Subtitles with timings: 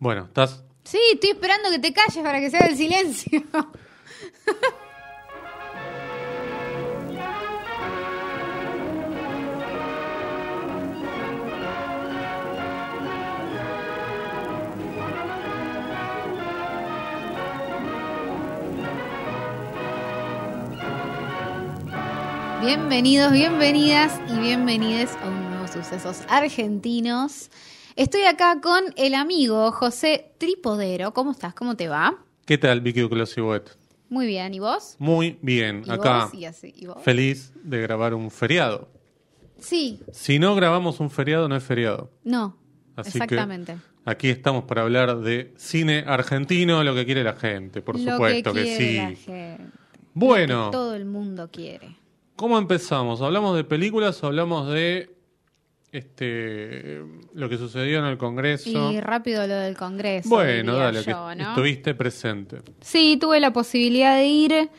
[0.00, 0.62] Bueno, estás.
[0.84, 3.42] Sí, estoy esperando que te calles para que se haga el silencio.
[22.60, 27.50] Bienvenidos, bienvenidas y bienvenides a un nuevo Sucesos Argentinos.
[27.98, 31.12] Estoy acá con el amigo José Tripodero.
[31.12, 31.52] ¿Cómo estás?
[31.52, 32.14] ¿Cómo te va?
[32.46, 33.34] ¿Qué tal, Vicky Duclos
[34.08, 34.94] Muy bien, ¿y vos?
[35.00, 36.26] Muy bien, ¿Y acá.
[36.26, 36.34] vos?
[36.34, 36.72] ¿Y así?
[36.76, 37.02] ¿Y vos?
[37.02, 38.88] Feliz de grabar un feriado.
[39.58, 42.08] Sí, Si no grabamos un feriado, no es feriado.
[42.22, 42.56] no,
[42.94, 43.74] Así exactamente.
[43.74, 48.12] que aquí estamos para hablar de cine argentino, lo que quiere la gente, por Lo
[48.12, 49.16] supuesto que, quiere sí.
[49.24, 49.64] gente,
[50.14, 51.96] Bueno, lo que todo el mundo quiere.
[52.36, 53.20] ¿cómo empezamos?
[53.22, 55.17] ¿Hablamos de películas o hablamos de
[55.92, 57.02] este
[57.34, 58.92] lo que sucedió en el Congreso?
[58.92, 60.28] Y rápido lo del Congreso.
[60.28, 61.48] bueno, dale, yo, que ¿no?
[61.50, 62.58] estuviste presente.
[62.80, 64.70] Sí, tuve la posibilidad de ir.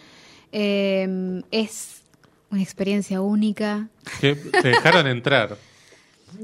[0.52, 2.04] Eh, es
[2.52, 3.90] una experiencia única.
[4.20, 5.58] Que te dejaron entrar.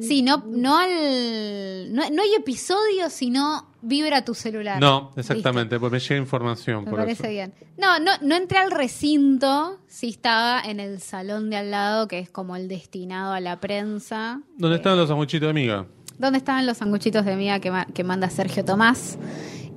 [0.02, 1.94] Sí, no, no al.
[1.94, 4.80] No, no hay episodio, sino vibra tu celular.
[4.82, 7.30] No, exactamente, porque me llega información Me por parece eso.
[7.32, 7.54] bien.
[7.78, 12.20] No, no, no entré al recinto, sí estaba en el salón de al lado, que
[12.20, 14.42] es como el destinado a la prensa.
[14.58, 15.86] ¿Dónde estaban los sanguchitos de amiga?
[16.18, 19.18] ¿Dónde estaban los sanguchitos de miga que, ma- que manda Sergio Tomás?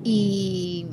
[0.04, 0.86] Y.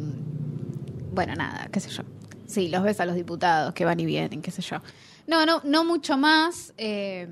[1.13, 2.03] Bueno, nada, qué sé yo.
[2.47, 4.77] Sí, los ves a los diputados que van y vienen, qué sé yo.
[5.27, 6.73] No, no, no mucho más.
[6.77, 7.27] eh,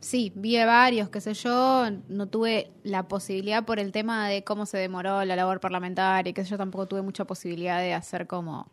[0.00, 1.86] sí, vi varios, qué sé yo.
[2.08, 6.44] No tuve la posibilidad por el tema de cómo se demoró la labor parlamentaria, qué
[6.44, 6.58] sé yo.
[6.58, 8.68] Tampoco tuve mucha posibilidad de hacer como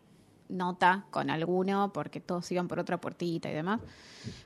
[0.48, 3.80] nota con alguno, porque todos iban por otra puertita y demás.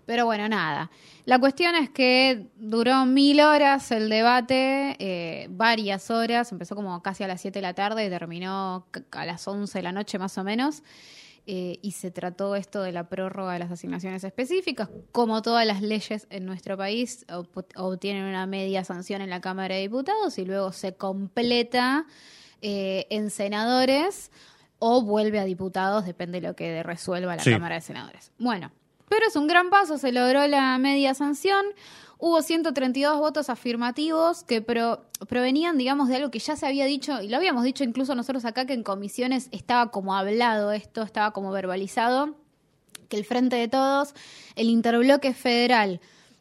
[0.07, 0.91] Pero bueno, nada.
[1.25, 7.25] La cuestión es que duró mil horas el debate, eh, varias horas, empezó como casi
[7.25, 10.37] a las 7 de la tarde y terminó a las 11 de la noche más
[10.39, 10.83] o menos.
[11.53, 14.89] Eh, y se trató esto de la prórroga de las asignaciones específicas.
[15.11, 19.75] Como todas las leyes en nuestro país, ob- obtienen una media sanción en la Cámara
[19.75, 22.07] de Diputados y luego se completa
[22.63, 24.31] eh, en senadores
[24.79, 27.51] o vuelve a diputados, depende de lo que resuelva la Sí.
[27.51, 28.31] Cámara de Senadores.
[28.39, 28.71] Bueno,
[29.09, 31.67] pero es un gran paso, se logró la media sanción.
[32.23, 37.23] Hubo 132 votos afirmativos que pro- provenían, digamos, de algo que ya se había dicho,
[37.23, 41.33] y lo habíamos dicho incluso nosotros acá, que en comisiones estaba como hablado esto, estaba
[41.33, 42.35] como verbalizado,
[43.09, 44.15] que el Frente de Todos,
[44.55, 46.01] el Interbloque Federal,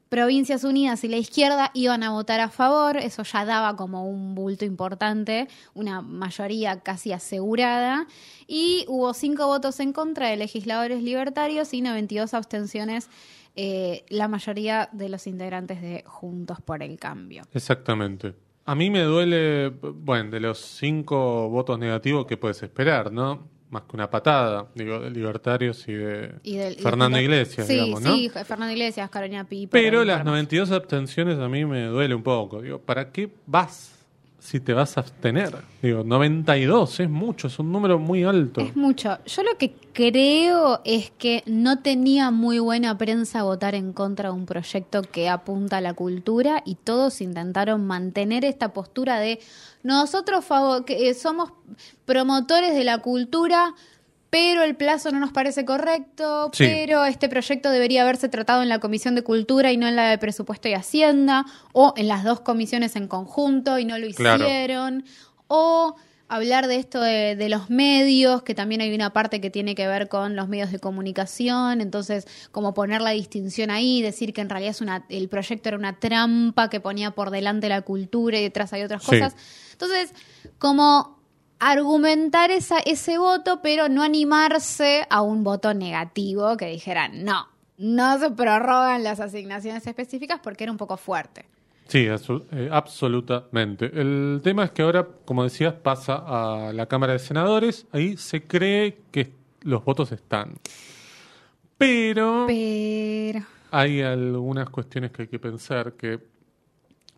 [0.09, 4.33] Provincias Unidas y la izquierda iban a votar a favor, eso ya daba como un
[4.35, 8.07] bulto importante, una mayoría casi asegurada,
[8.47, 13.07] y hubo cinco votos en contra de legisladores libertarios y 92 abstenciones,
[13.61, 17.43] eh, la mayoría de los integrantes de Juntos por el Cambio.
[17.53, 18.33] Exactamente.
[18.65, 23.49] A mí me duele, bueno, de los cinco votos negativos que puedes esperar, ¿no?
[23.69, 27.67] Más que una patada, digo, de libertarios y de Y del- y Fernando de- Iglesias,
[27.67, 28.15] sí, digamos, ¿no?
[28.15, 29.69] Sí, Fernando Iglesias, Carolina Piper.
[29.69, 30.25] Pero las demás.
[30.33, 32.61] 92 abstenciones a mí me duele un poco.
[32.61, 33.98] Digo, ¿para qué vas
[34.39, 35.55] si te vas a abstener?
[35.81, 38.61] Digo, 92 es mucho, es un número muy alto.
[38.61, 39.17] Es mucho.
[39.25, 44.35] Yo lo que creo es que no tenía muy buena prensa votar en contra de
[44.35, 49.39] un proyecto que apunta a la cultura y todos intentaron mantener esta postura de
[49.83, 51.51] nosotros favo- que, eh, somos
[52.05, 53.73] promotores de la cultura,
[54.29, 56.65] pero el plazo no nos parece correcto, Sí.
[56.65, 60.09] pero este proyecto debería haberse tratado en la Comisión de Cultura y no en la
[60.09, 64.45] de Presupuesto y Hacienda, o en las dos comisiones en conjunto y no lo Claro.
[64.45, 65.03] hicieron,
[65.47, 65.95] o
[66.31, 69.87] hablar de esto de, de los medios, que también hay una parte que tiene que
[69.87, 74.49] ver con los medios de comunicación, entonces como poner la distinción ahí, decir que en
[74.49, 78.43] realidad es una, el proyecto era una trampa que ponía por delante la cultura y
[78.43, 79.09] detrás hay otras Sí.
[79.09, 79.35] cosas.
[79.71, 80.13] Entonces,
[80.59, 81.18] como
[81.59, 87.47] argumentar esa, ese voto, pero no animarse a un voto negativo que dijeran, no,
[87.77, 91.45] no se prorrogan las asignaciones específicas porque era un poco fuerte.
[91.87, 93.85] Sí, eh, absolutamente.
[93.85, 97.87] El tema es que ahora, como decías, pasa a la Cámara de Senadores.
[97.91, 100.53] Ahí se cree que los votos están.
[101.79, 103.43] Pero Pero...
[103.71, 106.19] hay algunas cuestiones que hay que pensar que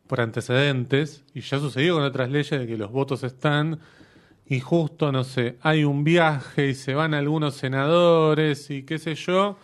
[0.08, 3.80] por antecedentes, y ya sucedió con otras leyes de que los votos están,
[4.46, 9.16] y justo, no sé, hay un viaje y se van algunos senadores y qué sé
[9.16, 9.58] yo,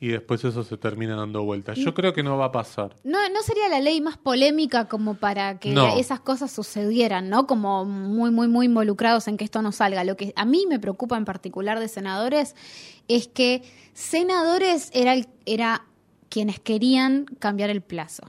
[0.00, 1.78] y después eso se termina dando vueltas.
[1.78, 2.94] Yo creo que no va a pasar.
[3.04, 5.96] No, no sería la ley más polémica como para que No.
[5.96, 7.46] esas cosas sucedieran, ¿no?
[7.46, 10.04] Como muy, muy, muy involucrados en que esto no salga.
[10.04, 12.54] Lo que a mí me preocupa en particular de senadores
[13.08, 13.62] es que
[13.94, 15.86] senadores era, el- era
[16.28, 18.24] quienes querían cambiar el plazo.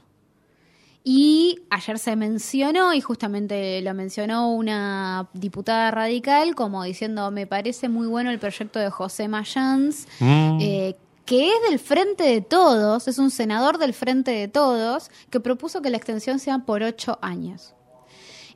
[1.08, 7.88] Y ayer se mencionó, y justamente lo mencionó una diputada radical, como diciendo, me parece
[7.88, 10.58] muy bueno el proyecto de José Mayans, Mm.
[10.60, 15.38] eh, que es del Frente de Todos, es un senador del Frente de Todos, que
[15.38, 17.74] propuso que la extensión sea por ocho años.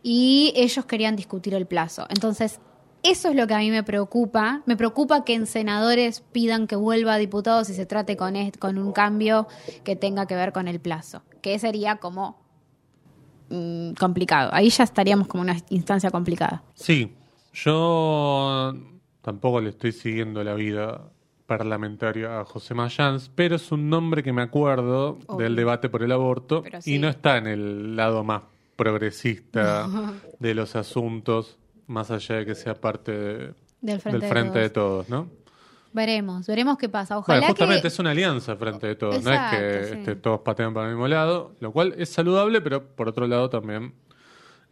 [0.03, 2.07] Y ellos querían discutir el plazo.
[2.09, 2.59] Entonces,
[3.03, 4.63] eso es lo que a mí me preocupa.
[4.67, 8.79] Me preocupa que en senadores pidan que vuelva a diputados y se trate con, con
[8.79, 9.47] un cambio
[9.85, 11.23] que tenga que ver con el plazo.
[11.43, 12.39] Que sería como
[13.49, 14.51] mm, complicado.
[14.53, 16.63] Ahí ya estaríamos como una instancia complicada.
[16.75, 17.15] Sí,
[17.53, 18.75] yo
[19.23, 21.03] tampoco le estoy siguiendo la vida
[21.47, 26.13] parlamentaria a José Mayans, pero es un nombre que me acuerdo del debate por el
[26.13, 26.95] aborto sí.
[26.95, 28.43] y no está en el lado más
[28.77, 29.89] progresista
[30.39, 31.59] de los asuntos,
[31.91, 35.09] más allá de que sea parte de- Del Frente, del frente de de Todos.
[35.09, 35.29] ¿no?
[35.93, 37.19] Veremos, veremos qué pasa.
[37.19, 37.89] Ojalá Bueno, justamente que...
[37.89, 39.95] es una alianza frente de todos, no es que sí.
[39.99, 43.51] este, todos patean para el mismo lado, lo cual es saludable, pero por otro lado
[43.51, 43.93] también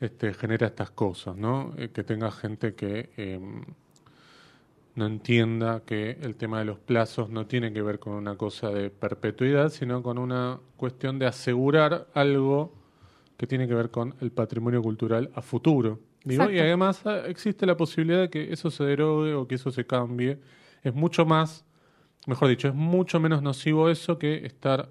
[0.00, 1.74] este, genera estas cosas, ¿no?
[1.76, 3.40] Eh, que tenga gente que eh,
[4.94, 8.70] no entienda que el tema de los plazos no tiene que ver con una cosa
[8.70, 12.72] de perpetuidad, sino con una cuestión de asegurar algo
[13.36, 15.98] que tiene que ver con el patrimonio cultural a futuro.
[16.28, 19.70] Digo, y además ah, existe la posibilidad de que eso se derogue o que eso
[19.70, 20.38] se cambie.
[20.82, 21.64] Es mucho más,
[22.26, 24.88] mejor dicho, es mucho menos nocivo eso que estar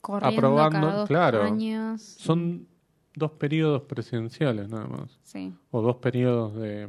[0.00, 1.42] corriendo aprobando, cada dos claro.
[1.42, 2.00] años.
[2.02, 2.66] son
[3.14, 5.52] dos periodos presidenciales nada más Sí.
[5.70, 6.88] o dos periodos de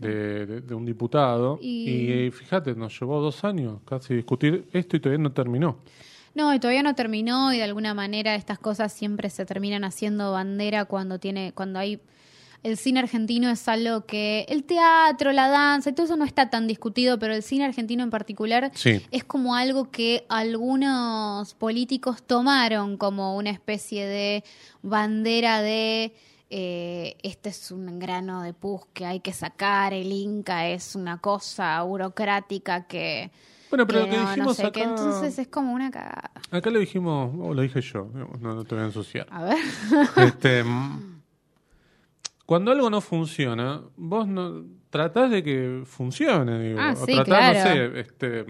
[0.00, 4.66] de, de- de un diputado Y- y, eh, fíjate nos llevó dos años casi discutir
[4.72, 5.78] esto y todavía no terminó
[6.34, 10.32] No, y todavía no terminó y de alguna manera estas cosas siempre se terminan haciendo
[10.32, 12.00] bandera cuando tiene, cuando hay
[12.64, 16.48] el cine argentino es algo que el teatro, la danza, y todo eso no está
[16.48, 22.22] tan discutido, pero el cine argentino en particular sí es como algo que algunos políticos
[22.22, 24.44] tomaron como una especie de
[24.82, 26.14] bandera de
[26.48, 31.18] eh, este es un grano de pus que hay que sacar, el Inca es una
[31.18, 33.30] cosa burocrática que,
[33.68, 36.30] bueno pero que lo que no, no dijimos que acá entonces es como una cagada.
[36.50, 38.08] acá lo dijimos o lo dije yo
[38.40, 39.58] no, no te voy a ensuciar A ver.
[40.16, 40.64] Este,
[42.46, 46.78] cuando algo no funciona, vos no tratás de que funcione, digo.
[46.80, 47.58] Ah, O sí, tratás, claro.
[47.86, 48.46] no sé, este,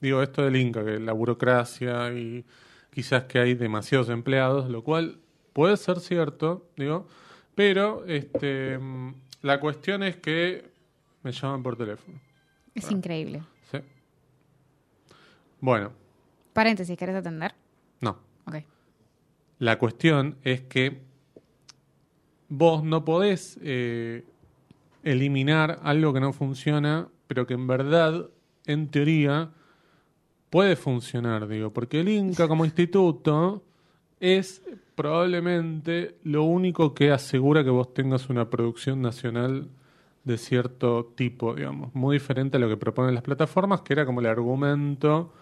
[0.00, 2.44] digo, esto del Inca, que la burocracia y
[2.90, 5.20] quizás que hay demasiados empleados, lo cual
[5.52, 7.06] puede ser cierto, digo,
[7.54, 8.78] pero este,
[9.42, 10.70] la cuestión es que
[11.22, 12.20] me llaman por teléfono.
[12.74, 13.42] Es increíble.
[13.70, 13.78] ¿sí?
[15.60, 15.92] Bueno,
[16.52, 17.54] Paréntesis, ¿querés atender?
[18.00, 18.18] no.
[18.46, 18.56] Ok.
[19.58, 21.00] La cuestión es que
[22.48, 24.24] vos no podés eh,
[25.02, 28.28] eliminar algo que no funciona, pero que en verdad,
[28.66, 29.50] en teoría,
[30.50, 33.62] puede funcionar, digo, porque el Inca como instituto
[34.20, 34.62] es
[34.94, 39.68] probablemente lo único que asegura que vos tengas una producción nacional
[40.24, 44.20] de cierto tipo, digamos, muy diferente a lo que proponen las plataformas, que era como
[44.20, 45.32] el argumento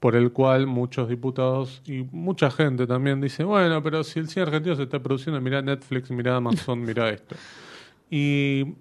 [0.00, 4.44] por el cual muchos diputados y mucha gente también dice, bueno, pero si el cine
[4.44, 7.34] argentino se está produciendo, mira Netflix, mira Amazon, mira esto.
[8.10, 8.74] Y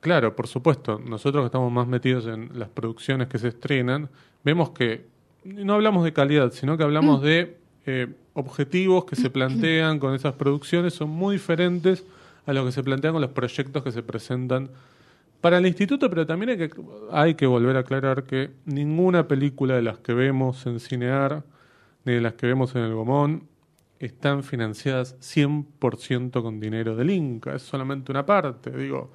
[0.00, 4.10] claro, por supuesto, nosotros que estamos más metidos en las producciones que se estrenan,
[4.44, 5.06] vemos que
[5.44, 7.56] no hablamos de calidad, sino que hablamos de
[7.86, 12.04] eh, objetivos que se plantean con esas producciones, son muy diferentes
[12.46, 14.70] a lo que se plantean con los proyectos que se presentan
[15.42, 16.70] para el instituto, pero también hay que,
[17.10, 21.44] hay que volver a aclarar que ninguna película de las que vemos en Cinear,
[22.04, 23.48] ni de las que vemos en el Gomón,
[23.98, 27.56] están financiadas 100% con dinero del Inca.
[27.56, 28.70] Es solamente una parte.
[28.70, 29.10] Digo,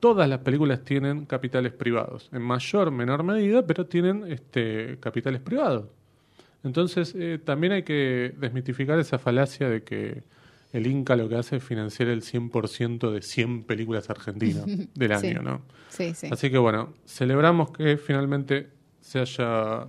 [0.00, 5.86] todas las películas tienen capitales privados, en mayor menor medida, pero tienen este, capitales privados.
[6.64, 10.24] Entonces, eh, también hay que desmitificar esa falacia de que
[10.72, 15.26] el Inca lo que hace es financiar el 100% de 100 películas argentinas del Sí.
[15.28, 15.62] año, ¿no?
[15.88, 16.28] Sí, sí.
[16.30, 19.86] Así que bueno, celebramos que finalmente se haya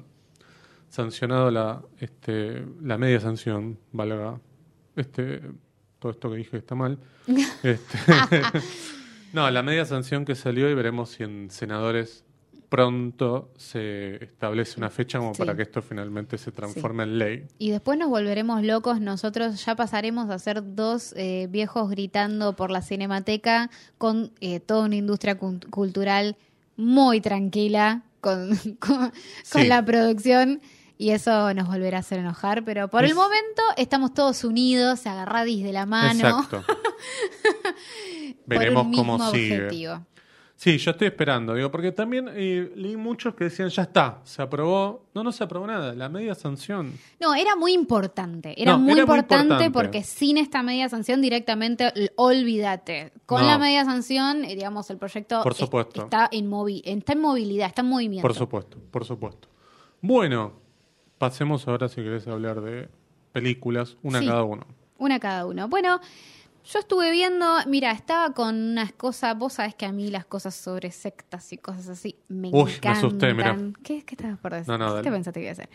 [0.89, 4.39] sancionado la, este, la media sanción, valga
[4.95, 5.41] este,
[5.99, 6.97] todo esto que dije está mal.
[7.63, 7.97] Este,
[9.33, 12.25] no, la media sanción que salió y veremos si en senadores
[12.71, 15.39] pronto se establece una fecha como Sí.
[15.39, 17.45] para que esto finalmente se transforme en ley.
[17.59, 22.71] Y después nos volveremos locos, nosotros ya pasaremos a ser dos eh, viejos gritando por
[22.71, 26.37] la cinemateca con eh, toda una industria cultural
[26.77, 29.11] muy tranquila con, con, con
[29.43, 29.67] Sí.
[29.67, 30.61] la producción
[30.97, 35.61] y eso nos volverá a hacer enojar, pero por el momento estamos todos unidos, agarradis
[35.65, 36.63] de la mano Exacto.
[36.65, 36.75] por
[38.45, 39.55] Veremos cómo sigue.
[39.65, 40.05] objetivo.
[40.63, 44.43] Sí, yo estoy esperando, digo, porque también eh, leí muchos que decían, ya está, se
[44.43, 45.05] aprobó.
[45.15, 46.93] No, no se aprobó nada, la media sanción.
[47.19, 48.53] No, era muy importante.
[48.61, 53.11] Era, No, muy, era muy importante porque sin esta media sanción directamente, olvídate.
[53.25, 53.47] Con No.
[53.47, 56.03] la media sanción, eh, digamos, el proyecto Por es- supuesto.
[56.03, 58.21] está, en movi- está en movilidad, está en movimiento.
[58.21, 59.47] Por supuesto, por supuesto.
[59.99, 60.53] Bueno,
[61.17, 62.87] pasemos ahora si querés hablar de
[63.31, 64.27] películas, una Sí.
[64.27, 64.67] cada uno.
[64.99, 65.67] Una cada uno.
[65.67, 65.99] Bueno,
[66.65, 70.55] yo estuve viendo, mira, estaba con unas cosas, vos sabés que a mí las cosas
[70.55, 72.91] sobre sectas y cosas así me Uy, me encantan.
[72.97, 73.57] asusté, mirá.
[73.83, 74.67] ¿Qué, qué estabas por decir?
[74.67, 75.69] No, no, ¿Qué te pensaste que iba a hacer?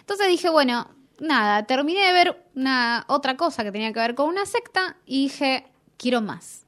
[0.00, 0.88] Entonces dije, bueno,
[1.20, 5.24] nada, terminé de ver una otra cosa que tenía que ver con una secta y
[5.24, 6.66] dije, quiero más.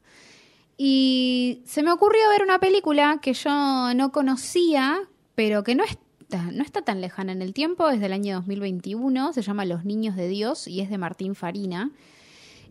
[0.77, 5.01] Y se me ocurrió ver una película que yo no conocía,
[5.35, 9.33] pero que no está, no está tan lejana en el tiempo, es del año 2021,
[9.33, 11.91] se llama Los Niños de Dios y es de Martín Farina.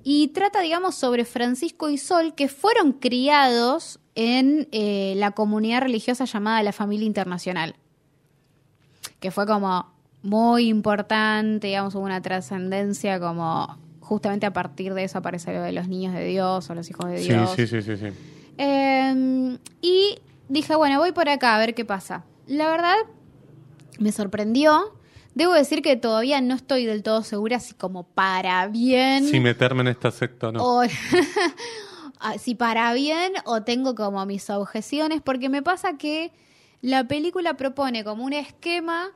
[0.03, 6.25] Y trata, digamos, sobre Francisco y Sol, que fueron criados en eh, la comunidad religiosa
[6.25, 7.75] llamada la Familia Internacional,
[9.19, 9.91] que fue como
[10.23, 15.71] muy importante, digamos, hubo una trascendencia como justamente a partir de eso aparece lo de
[15.71, 17.51] los niños de Dios o los hijos de Sí, Dios.
[17.55, 18.07] sí, sí, sí, sí.
[18.57, 20.17] Eh, y
[20.49, 22.25] dije, bueno, voy por acá a ver qué pasa.
[22.47, 22.95] La verdad,
[23.99, 24.93] me sorprendió.
[25.33, 29.81] Debo decir que todavía no estoy del todo segura si como para bien Si meterme
[29.81, 30.63] en esta secta o no.
[30.63, 30.83] o
[32.23, 36.31] Ah, si para bien o tengo como mis objeciones, porque me pasa que
[36.81, 39.09] la película propone como un esquema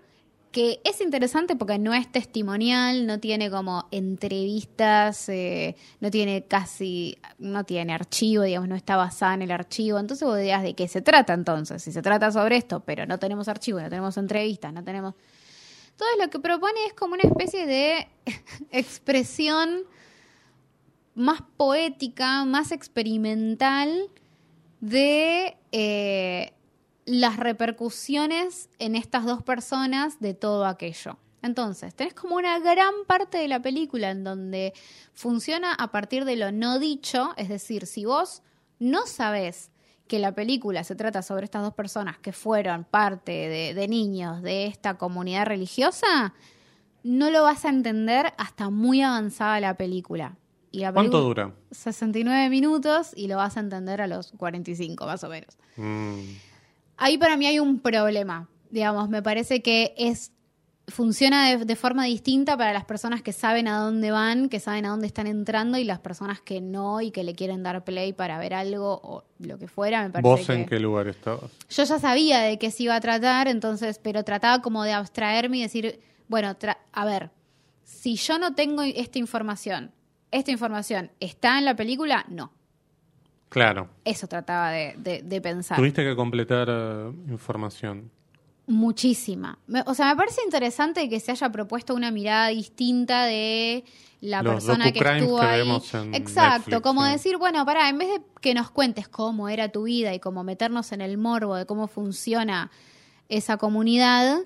[0.51, 7.17] que es interesante porque no es testimonial, no tiene como entrevistas, eh, no tiene casi,
[7.38, 10.00] no tiene archivo, digamos, no está basada en el archivo.
[10.00, 11.84] Entonces vos dirás de qué se trata entonces.
[11.84, 15.13] Si se trata sobre esto, pero no tenemos archivo, no tenemos entrevistas, no tenemos...
[15.95, 18.09] Entonces lo que propone es como una especie de
[18.71, 19.83] expresión
[21.13, 24.09] más poética, más experimental
[24.81, 26.53] de eh,
[27.05, 31.17] las repercusiones en estas dos personas de todo aquello.
[31.41, 34.73] Entonces, tenés como una gran parte de la película en donde
[35.13, 38.41] funciona a partir de lo no dicho, es decir, si vos
[38.79, 39.71] no sabés
[40.07, 44.41] que la película se trata sobre estas dos personas que fueron parte de, de niños
[44.43, 46.33] de esta comunidad religiosa,
[47.03, 50.38] no lo vas a entender hasta muy avanzada la película.
[50.71, 51.55] Y la ¿Cuánto película- dura?
[51.71, 55.57] 69 minutos y lo vas a entender a los 45 más o menos.
[55.77, 56.19] Mm,
[56.97, 60.31] Ahí para mí hay un problema, digamos, me parece que es
[60.88, 64.86] funciona de, de forma distinta para las personas que saben a dónde van, que saben
[64.86, 68.13] a dónde están entrando y las personas que no y que le quieren dar play
[68.13, 71.50] para ver algo o lo que fuera, me parece ¿Vos que en qué lugar estabas?
[71.70, 75.58] yo ya sabía de qué se iba a tratar, entonces, pero trataba como de abstraerme
[75.58, 77.32] y decir, bueno, tra- a ver,
[77.84, 79.92] si yo no tengo esta información,
[80.32, 82.51] esta información está en la película, no.
[83.50, 83.89] Claro.
[84.04, 85.77] Eso trataba de, de- de pensar.
[85.77, 88.12] Tuviste que completar eh, información.
[88.67, 89.60] Muchísima.
[89.86, 93.84] O sea, me parece interesante que se haya propuesto una mirada distinta de
[94.22, 95.62] la Los persona que estuvo que ahí.
[96.13, 97.12] Exacto, Netflix, como sí.
[97.12, 100.43] decir, bueno, pará, en vez de que nos cuentes cómo era tu vida y cómo
[100.43, 102.72] meternos en el morbo de cómo funciona
[103.29, 104.39] esa comunidad,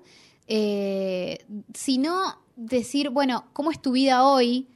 [0.48, 4.68] eh, sino decir, bueno, ¿cómo es tu vida hoy?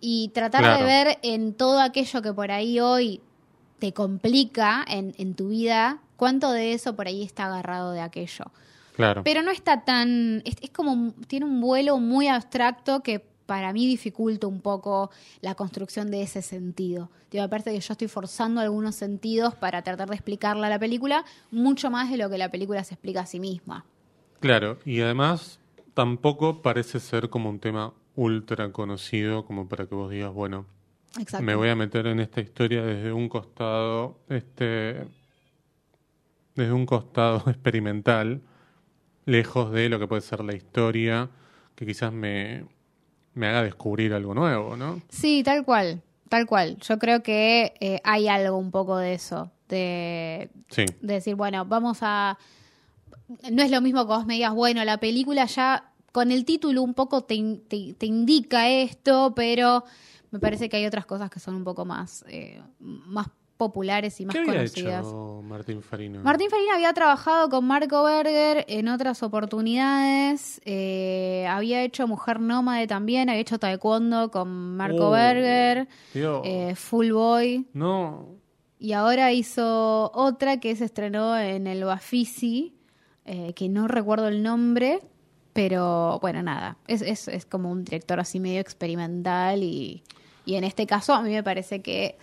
[0.00, 0.78] Y tratar Claro.
[0.78, 3.20] de ver en todo aquello que por ahí hoy
[3.78, 8.46] te complica en, en tu vida, cuánto de eso por ahí está agarrado de aquello.
[8.96, 9.22] Claro.
[9.24, 10.42] Pero no está tan.
[10.44, 11.12] Es, es como.
[11.26, 16.40] Tiene un vuelo muy abstracto que para mí dificulta un poco la construcción de ese
[16.40, 17.10] sentido.
[17.32, 20.78] Digo, me parece que yo estoy forzando algunos sentidos para tratar de explicarle a la
[20.78, 23.84] película mucho más de lo que la película se explica a sí misma.
[24.38, 25.58] Claro, y además
[25.94, 30.66] tampoco parece ser como un tema ultra conocido como para que vos digas, bueno,
[31.18, 31.44] Exacto.
[31.44, 35.08] me voy a meter en esta historia desde un costado, este,
[36.54, 38.42] desde un costado experimental,
[39.30, 41.30] lejos de lo que puede ser la historia,
[41.74, 42.64] que quizás me,
[43.34, 45.00] me haga descubrir algo nuevo, ¿no?
[45.08, 46.02] Sí, tal cual.
[46.28, 46.76] Tal cual.
[46.78, 49.50] Yo creo que eh, hay algo un poco de eso.
[49.68, 52.38] De, Sí, de decir, bueno, vamos a...
[53.50, 56.82] No es lo mismo que vos me digas, bueno, la película ya con el título
[56.82, 59.84] un poco te, in- te- te indica esto, pero
[60.32, 63.28] me parece que hay otras cosas que son un poco más, eh, más
[63.60, 65.06] populares y más ¿qué había conocidas.
[65.06, 66.20] hecho Martín Farina?
[66.22, 72.86] Martín Farina había trabajado con Marco Berger en otras oportunidades, eh, había hecho Mujer Nómade
[72.86, 78.28] también, había hecho Taekwondo con Marco Oh, Berger, eh, Full Boy, no,
[78.78, 82.74] y ahora hizo otra que se estrenó en el Bafisi,
[83.26, 85.00] eh, que no recuerdo el nombre,
[85.52, 90.02] pero bueno, nada, es, es, es como un director así medio experimental y,
[90.44, 92.18] y en este caso a mí me parece que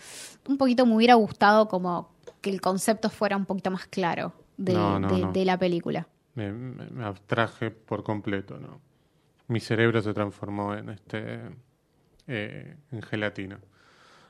[0.48, 2.10] un poquito me hubiera gustado como
[2.40, 5.32] que el concepto fuera un poquito más claro de, No, no, de- no.
[5.32, 6.06] de la película.
[6.34, 8.80] Me, abstraje por completo, ¿no?
[9.48, 11.40] Mi cerebro se transformó en este
[12.26, 13.58] eh, en gelatina.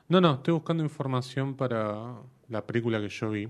[0.08, 2.14] No, no, estoy buscando información para
[2.48, 3.48] la película que yo vi.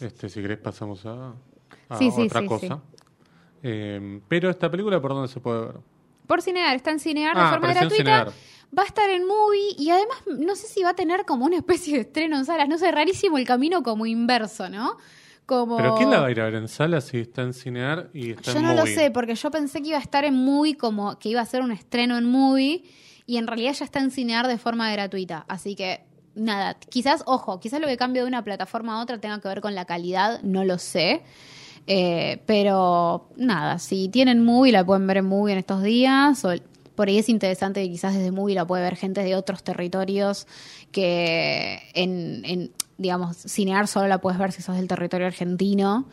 [0.00, 1.34] Este, si querés pasamos a,
[1.88, 2.80] a Sí, sí, otra sí, cosa.
[3.62, 5.76] Eh, pero esta película, ¿por dónde se puede ver?
[6.26, 7.96] Por Cinear, está en Cinear de Ah, forma gratuita.
[7.96, 8.32] Cinear.
[8.76, 11.56] Va a estar en movie y además no sé si va a tener como una
[11.56, 12.68] especie de estreno en salas.
[12.68, 14.96] No sé, rarísimo el camino como inverso, ¿no?
[15.44, 15.76] Como...
[15.76, 18.30] ¿Pero quién la va a ir a ver en sala si está en Cinear y
[18.30, 20.76] está Yo en no lo sé, porque yo pensé que iba a estar en movie
[20.76, 22.84] como que iba a ser un estreno en movie
[23.26, 25.44] y en realidad ya está en Cinear de forma gratuita.
[25.48, 29.40] Así que nada, quizás, ojo, quizás lo que cambie de una plataforma a otra tenga
[29.40, 31.22] que ver con la calidad, no lo sé.
[31.86, 36.44] Eh, pero nada, si tienen movie la pueden ver en movie en estos días.
[36.44, 36.54] O
[36.94, 40.46] por ahí es interesante que quizás desde movie la puede ver gente de otros territorios
[40.90, 46.08] que en, en, digamos, Cinear solo la puedes ver si sos del territorio argentino.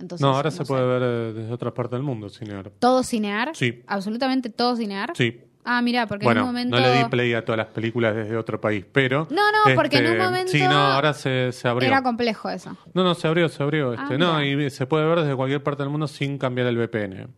[0.00, 0.64] Entonces, No, ahora se sé.
[0.64, 2.70] puede ver eh, desde otra parte del mundo, Cinear.
[2.78, 3.50] ¿Todo cinear?
[3.54, 3.82] Sí.
[3.86, 5.12] ¿Absolutamente todo cinear?
[5.14, 5.40] Sí.
[5.64, 6.76] Ah, mira, porque en un momento...
[6.76, 9.22] no le di play a todas las películas desde otro país, pero...
[9.22, 11.86] este, No, no, porque en un momento Sí, no, ahora se, se abrió.
[11.88, 12.76] Era complejo eso.
[12.94, 13.92] No, no, se abrió, se abrió.
[13.92, 16.76] Ah, Este, no, y se puede ver desde cualquier parte del mundo sin cambiar el
[16.78, 17.28] VPN.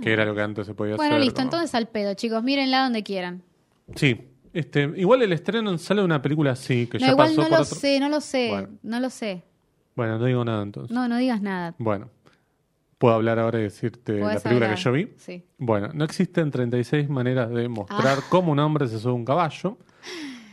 [0.00, 1.24] Que era lo que antes se podía Bueno, hacer.
[1.24, 2.42] listo, como- entonces al pedo, chicos.
[2.42, 3.42] Mírenla donde quieran.
[3.94, 4.26] Sí.
[4.52, 7.48] Este, igual el estreno sale de una película así, que No, ya igual pasó no
[7.48, 7.76] por lo otro...
[7.78, 8.48] sé, no lo sé.
[8.50, 8.68] Bueno.
[8.82, 9.44] No lo sé.
[9.94, 10.92] Bueno, no digo nada entonces.
[10.94, 11.74] No, no digas nada.
[11.78, 12.10] Bueno,
[12.98, 14.74] puedo hablar ahora y decirte la película hablar.
[14.74, 15.08] que yo vi.
[15.18, 15.44] Sí.
[15.58, 18.24] Bueno, no existen 36 maneras de mostrar Ah.
[18.28, 19.78] cómo un hombre se sube a un caballo.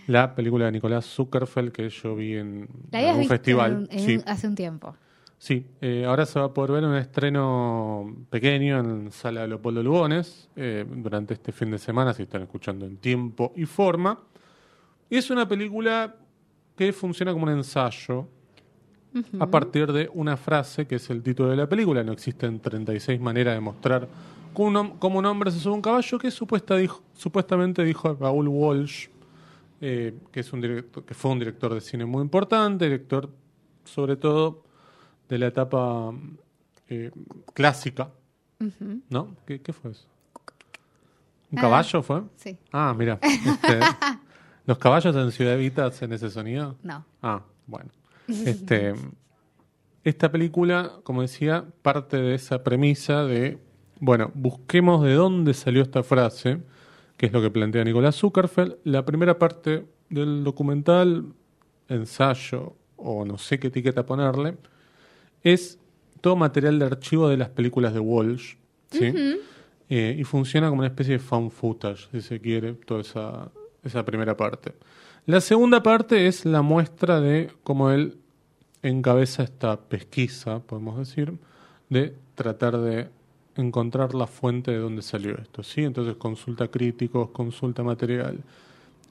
[0.07, 3.87] La película de Nicolás Zuckerfeld que yo vi en La un festival.
[3.91, 4.95] en- en- sí, hace un tiempo.
[5.37, 5.65] Sí.
[5.81, 10.49] Eh, ahora se va a poder ver un estreno pequeño en Sala de Leopoldo Lugones
[10.55, 14.19] eh, durante este fin de semana, si están escuchando en tiempo y forma.
[15.09, 16.15] Y es una película
[16.75, 18.27] que funciona como un ensayo
[19.39, 22.03] a partir de una frase que es el título de la película.
[22.03, 24.07] No existen 36 maneras de mostrar
[24.53, 27.83] cómo un, hom- cómo un hombre se sube a un caballo, que supuesta dijo, supuestamente
[27.83, 29.07] dijo Raúl Walsh,
[29.81, 33.29] eh, que, es un director, que fue un director de cine muy importante, director
[33.85, 34.63] sobre todo
[35.29, 36.13] de la etapa
[36.89, 37.11] eh,
[37.53, 38.09] clásica.
[39.09, 39.35] ¿No?
[39.45, 40.07] ¿Qué, qué fue eso?
[41.51, 41.61] ¿Un Ah.
[41.61, 42.23] caballo fue?
[42.35, 42.57] Sí.
[42.71, 43.19] Ah, mira.
[43.21, 43.79] este,
[44.65, 46.75] ¿Los caballos en Ciudad Evita hacen ese sonido?
[46.83, 47.05] No.
[47.21, 47.89] Ah, bueno.
[48.27, 48.93] Este,
[50.03, 53.59] esta película, como decía, parte de esa premisa de,
[53.99, 56.61] bueno, busquemos de dónde salió esta frase,
[57.15, 58.77] que es lo que plantea Nicolás Zuckerfeld.
[58.83, 61.25] La primera parte del documental,
[61.87, 64.57] ensayo, o no sé qué etiqueta ponerle,
[65.53, 65.79] es
[66.21, 68.55] todo material de archivo de las películas de Walsh,
[68.91, 69.13] ¿sí?
[69.89, 73.49] Eh, y funciona como una especie de found footage, si se quiere, toda esa,
[73.83, 74.73] esa primera parte.
[75.25, 78.17] La segunda parte es la muestra de cómo él
[78.83, 81.33] encabeza esta pesquisa, podemos decir,
[81.89, 83.07] de tratar de
[83.55, 85.63] encontrar la fuente de dónde salió esto.
[85.63, 85.83] ¿sí?
[85.83, 88.39] Entonces consulta críticos, consulta material.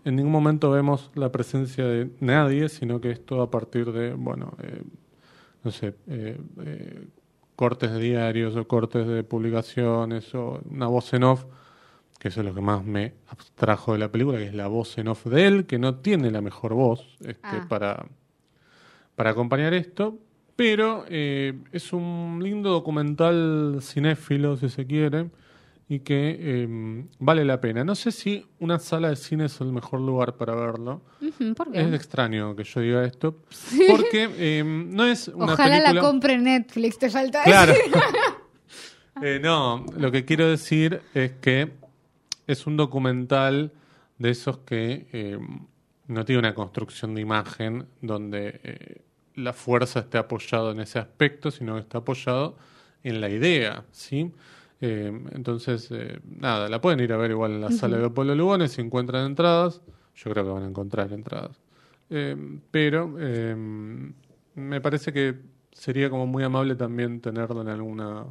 [0.05, 4.13] En ningún momento vemos la presencia de nadie, sino que es todo a partir de,
[4.13, 4.83] bueno, eh,
[5.67, 7.09] no sé, eh, eh,
[7.57, 11.45] cortes de diarios o cortes de publicaciones o una voz en off,
[12.21, 14.97] que eso es lo que más me abstrajo de la película, que es la voz
[14.99, 17.67] en off de él, que no tiene la mejor voz este, Ah.
[17.69, 18.07] para,
[19.17, 20.19] para acompañar esto,
[20.55, 25.31] pero eh, es un lindo documental cinéfilo, si se quiere,
[25.89, 27.85] y que eh, vale la pena.
[27.85, 31.03] No sé si una sala de cine es el mejor lugar para verlo.
[31.21, 31.81] Ujú, ¿Por qué?
[31.81, 33.43] Es extraño que yo diga esto,
[33.89, 35.93] porque eh, no es una Ojalá película...
[35.93, 37.75] la compre Netflix, te falta Claro.
[39.23, 41.73] Eh, no, lo que quiero decir es que
[42.47, 43.73] es un documental
[44.19, 45.39] de esos que eh,
[46.07, 49.03] no tiene una construcción de imagen donde eh,
[49.35, 52.57] la fuerza esté apoyada en ese aspecto, sino que está apoyado
[53.03, 54.33] en la idea, ¿sí?
[54.81, 58.35] Eh, entonces, eh, nada, la pueden ir a ver igual en la sala de Leopoldo
[58.35, 59.81] Lugones si encuentran entradas.
[60.15, 61.61] Yo creo que van a encontrar entradas.
[62.11, 62.37] Eh,
[62.71, 63.55] pero eh,
[64.55, 65.35] me parece que
[65.73, 68.25] sería como muy amable también tenerlo en alguna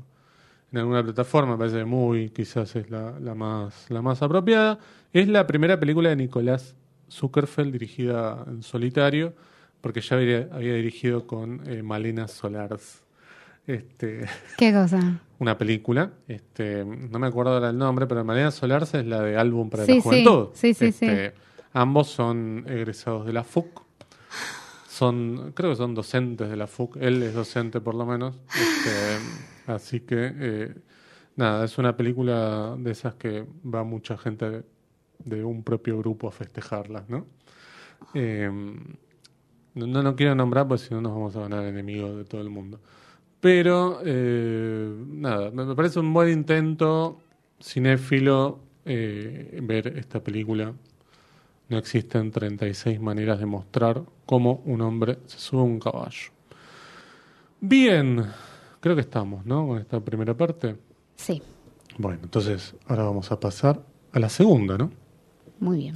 [0.72, 4.80] en alguna plataforma, me parece que muy quizás es la, la más la más apropiada.
[5.14, 6.76] Es la primera película de Nicolás
[7.10, 9.34] Zuckerfeld dirigida en solitario,
[9.82, 13.05] porque ya había, había dirigido con eh, Malena Solars.
[13.68, 14.26] Este,
[14.58, 15.22] ¿Qué cosa?
[15.40, 19.38] una película, este, no me acuerdo ahora el nombre, pero Malena Solars es la de
[19.38, 20.48] álbum para Sí, la sí, juventud.
[20.54, 21.34] sí, sí, Este,
[21.74, 23.82] Ambos son egresados de la FUC.
[24.88, 26.96] Son, creo que son docentes de la FUC.
[27.02, 28.38] Él es docente por lo menos.
[28.48, 30.74] Este, así que, eh,
[31.36, 34.64] nada, es una película de esas que va mucha gente
[35.20, 37.26] de un propio grupo a festejarlas, ¿no?
[38.14, 38.50] Eh,
[39.74, 42.50] no, no quiero nombrar porque si no nos vamos a ganar enemigos de todo el
[42.50, 42.80] mundo.
[43.46, 47.20] Pero, eh, nada, me parece un buen intento
[47.62, 50.74] cinéfilo eh, ver esta película.
[51.70, 56.32] No existen 36 maneras de mostrar cómo un hombre se sube a un caballo.
[57.62, 58.26] Bien,
[58.80, 59.68] creo que estamos, ¿no?
[59.68, 60.78] Con esta primera parte.
[61.16, 61.40] Sí,
[62.00, 63.80] Bueno, entonces ahora vamos a pasar
[64.12, 64.90] a la segunda, ¿no?
[65.60, 65.78] muy.
[65.78, 65.94] Bien.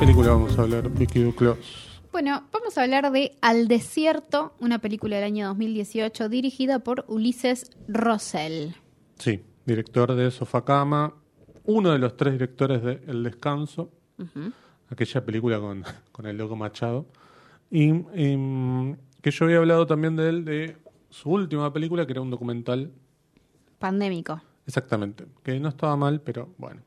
[0.00, 1.58] Película vamos a hablar, Vicky Duclos?
[2.10, 7.70] Bueno, vamos a hablar de Al Desierto, una película del año 2018 dirigida por Ulises
[7.86, 8.74] Rosell.
[9.18, 11.12] Sí, director de Sofacama,
[11.64, 13.90] uno de los tres directores de El Descanso,
[14.88, 17.04] aquella película con, con el loco Machado,
[17.70, 20.76] y, em, que yo había hablado también de él, de
[21.10, 22.90] su última película, que era un documental,
[23.78, 24.40] Pandémico.
[24.66, 26.80] exactamente, que no estaba mal, pero bueno,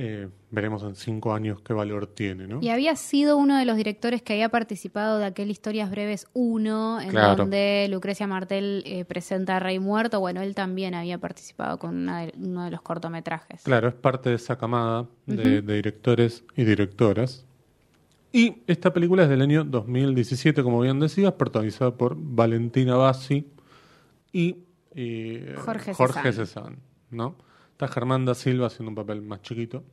[0.00, 2.60] eh, veremos en cinco años qué valor tiene, ¿no?
[2.62, 7.00] Y había sido uno de los directores que había participado de aquel Historias Breves 1,
[7.00, 7.34] en Claro.
[7.34, 10.20] donde Lucrecia Martel eh, presenta a Rey Muerto.
[10.20, 13.62] Bueno, él también había participado con una de- uno de los cortometrajes.
[13.64, 17.44] Claro, es parte de esa camada de, de directores y directoras.
[18.30, 23.46] Y esta película es del año 2017, como bien decías, protagonizada por Valentina Bassi
[24.32, 24.58] y
[24.94, 26.46] eh, Jorge Jorge Cezanne.
[26.46, 26.76] Cezanne,
[27.10, 27.34] ¿no?
[27.78, 29.84] Está Germán da Silva haciendo un papel más chiquito,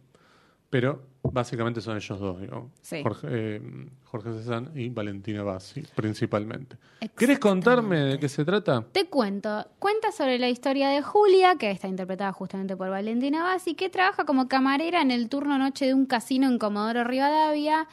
[0.72, 2.72] pero básicamente son ellos dos, digamos.
[2.82, 3.04] Sí.
[3.04, 3.62] Jorge, eh,
[4.06, 6.78] Jorge Cezanne y Valentina Bassi, principalmente.
[7.16, 8.84] ¿Querés contarme de qué se trata?
[8.92, 13.76] Te cuento, cuenta sobre la historia de Julia, que está interpretada justamente por Valentina Bassi,
[13.76, 17.88] que trabaja como camarera en el turno noche de un casino en Comodoro Rivadavia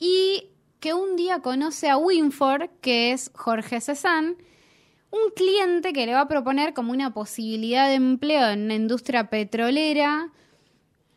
[0.00, 0.48] y
[0.80, 4.34] que un día conoce a Winford, que es Jorge Cezanne,
[5.10, 9.30] un cliente que le va a proponer como una posibilidad de empleo en una industria
[9.30, 10.30] petrolera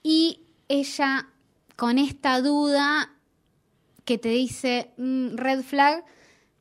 [0.04, 1.28] y ella
[1.76, 3.14] con esta duda
[4.06, 6.04] que te dice mm, red flag,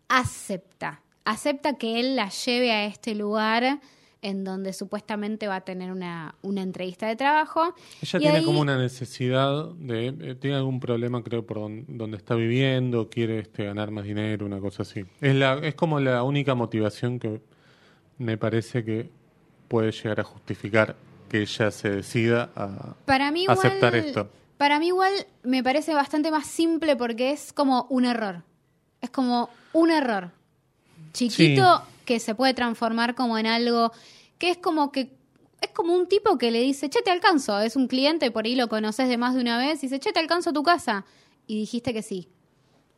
[0.09, 1.03] acepta.
[1.25, 3.81] Acepta que él la lleve a este lugar
[4.23, 7.75] en donde supuestamente va a tener una, una entrevista de trabajo.
[8.03, 11.85] Ella Y tiene ahí- como una necesidad de, eh, tiene algún problema creo por don-
[11.89, 15.05] donde está viviendo, quiere este, ganar más dinero, una cosa así.
[15.21, 17.41] Es la, es como la única motivación que
[18.19, 19.09] me parece que
[19.69, 20.97] puede llegar a justificar
[21.29, 24.29] que ella se decida a Para mí igual, aceptar esto.
[24.59, 25.13] Para mí igual
[25.45, 28.43] me parece bastante más simple porque es como un error.
[29.01, 30.33] Es como un error.
[31.13, 33.93] Chiquito que se puede transformar como en algo
[34.37, 35.17] que es como que
[35.61, 37.61] es como un tipo que le dice, che, te alcanzo.
[37.61, 40.13] Es un cliente, por ahí lo conoces de más de una vez, y dice, che,
[40.13, 41.05] te alcanzo tu casa.
[41.47, 42.29] Y dijiste que sí.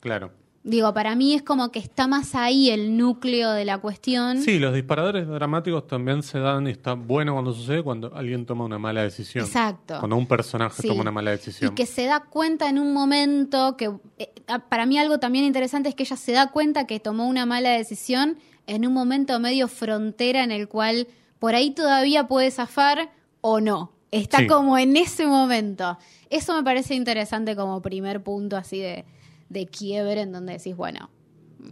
[0.00, 0.32] Claro.
[0.64, 4.40] Digo, para mí es como que está más ahí el núcleo de la cuestión.
[4.42, 8.64] Sí, los disparadores dramáticos también se dan y está bueno cuando sucede cuando alguien toma
[8.64, 9.44] una mala decisión.
[9.44, 9.96] Exacto.
[9.98, 10.86] Cuando un personaje Sí.
[10.86, 11.72] toma una mala decisión.
[11.72, 14.32] Y que se da cuenta en un momento que eh,
[14.68, 17.70] para mí algo también interesante es que ella se da cuenta que tomó una mala
[17.70, 21.08] decisión en un momento medio frontera en el cual
[21.40, 23.90] por ahí todavía puede zafar o no.
[24.12, 24.46] Está Sí.
[24.46, 25.98] como en ese momento.
[26.30, 29.04] Eso me parece interesante como primer punto así de,
[29.52, 31.10] de quiebre en donde decís, bueno,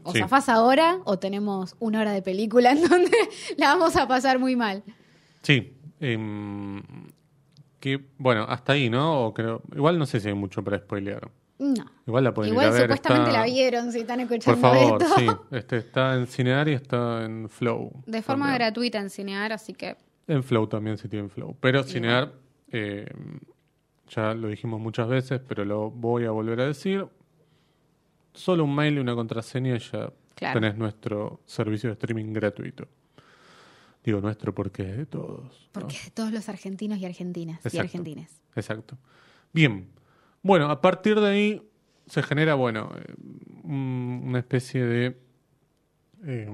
[0.04, 0.18] o Sí.
[0.20, 3.10] zafás ahora o tenemos una hora de película en donde
[3.56, 4.82] la vamos a pasar muy mal.
[5.42, 5.74] Sí.
[6.00, 6.82] em,
[7.78, 9.26] que, bueno, hasta ahí, ¿no?
[9.26, 11.30] O creo, igual no sé si hay mucho para spoilear.
[11.58, 11.84] No.
[12.06, 12.82] Igual la pueden Igual ir a ver.
[12.82, 15.14] supuestamente está- la vieron si están Por escuchando favor, esto.
[15.18, 15.26] sí.
[15.56, 17.90] Este, está en Cinear y está en Flow.
[18.06, 18.58] De forma también.
[18.60, 21.56] gratuita en Cinear, así que En Flow también si tienen Flow.
[21.60, 22.32] Pero Cinear,
[22.70, 23.06] eh,
[24.08, 27.06] ya lo dijimos muchas veces, pero lo voy a volver a decir.
[28.34, 30.60] Solo un mail y una contraseña y ya Claro.
[30.60, 32.88] tenés nuestro servicio de streaming gratuito.
[34.02, 35.44] Digo nuestro porque es de todos.
[35.44, 35.70] ¿no?
[35.72, 37.80] porque de todos los argentinos y argentinas y Exacto.
[37.80, 38.40] argentines.
[38.56, 38.96] Exacto.
[39.52, 39.88] Bien.
[40.42, 41.70] Bueno, a partir de ahí
[42.06, 43.14] se genera, bueno, eh,
[43.64, 45.20] un- una especie de
[46.24, 46.48] eh,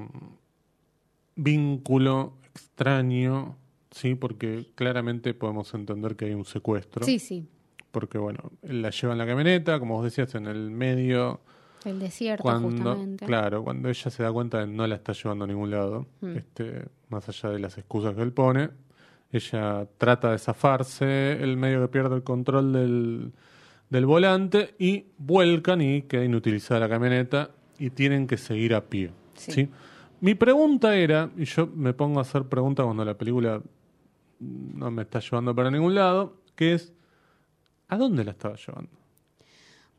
[1.34, 3.56] vínculo extraño,
[3.90, 4.14] ¿sí?
[4.14, 7.04] Porque claramente podemos entender que hay un secuestro.
[7.04, 7.48] Sí, sí.
[7.90, 11.40] Porque, bueno, la lleva en la camioneta, como vos decías, en el medio.
[11.84, 13.26] El desierto, Cuando, justamente.
[13.26, 16.06] claro, cuando ella se da cuenta de que no la está llevando a ningún lado,
[16.20, 16.36] Mm.
[16.36, 18.70] este, más allá de las excusas que él pone,
[19.32, 23.32] ella trata de zafarse, el medio que pierde el control del,
[23.90, 29.10] del volante y vuelcan y queda inutilizada la camioneta y tienen que seguir a pie.
[29.34, 29.52] Sí.
[29.52, 29.68] ¿sí?
[30.20, 33.60] Mi pregunta era, y yo me pongo a hacer preguntas cuando la película
[34.40, 36.92] no me está llevando para ningún lado, que es,
[37.88, 38.90] ¿a dónde la estaba llevando?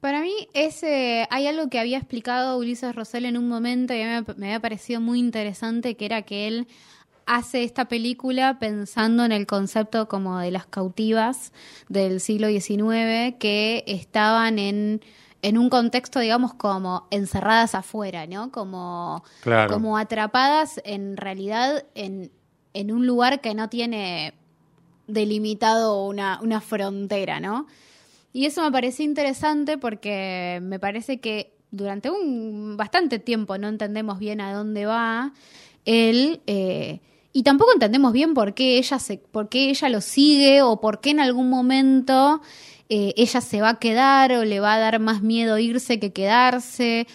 [0.02, 4.22] Para mí, ese, hay algo que había explicado Ulises Rosell en un momento y me,
[4.38, 6.68] me había parecido muy interesante, que era que él
[7.26, 11.52] hace esta película pensando en el concepto como de las cautivas
[11.90, 15.02] del siglo XIX que estaban en,
[15.42, 18.52] en un contexto, digamos, como encerradas afuera, ¿no?
[18.52, 19.74] Como, Claro.
[19.74, 22.32] como atrapadas en realidad en,
[22.74, 24.34] en un lugar que no tiene
[25.08, 27.68] delimitado una, una frontera, ¿no?
[28.38, 34.20] Y eso me pareció interesante porque me parece que durante un bastante tiempo no entendemos
[34.20, 35.34] bien a dónde va
[35.86, 37.00] él eh,
[37.34, 41.02] y tampoco entendemos bien por qué ella se, por qué ella lo sigue o por
[41.02, 42.44] qué en algún momento
[42.90, 46.14] eh, ella se va a quedar o le va a dar más miedo irse que
[46.14, 47.08] quedarse.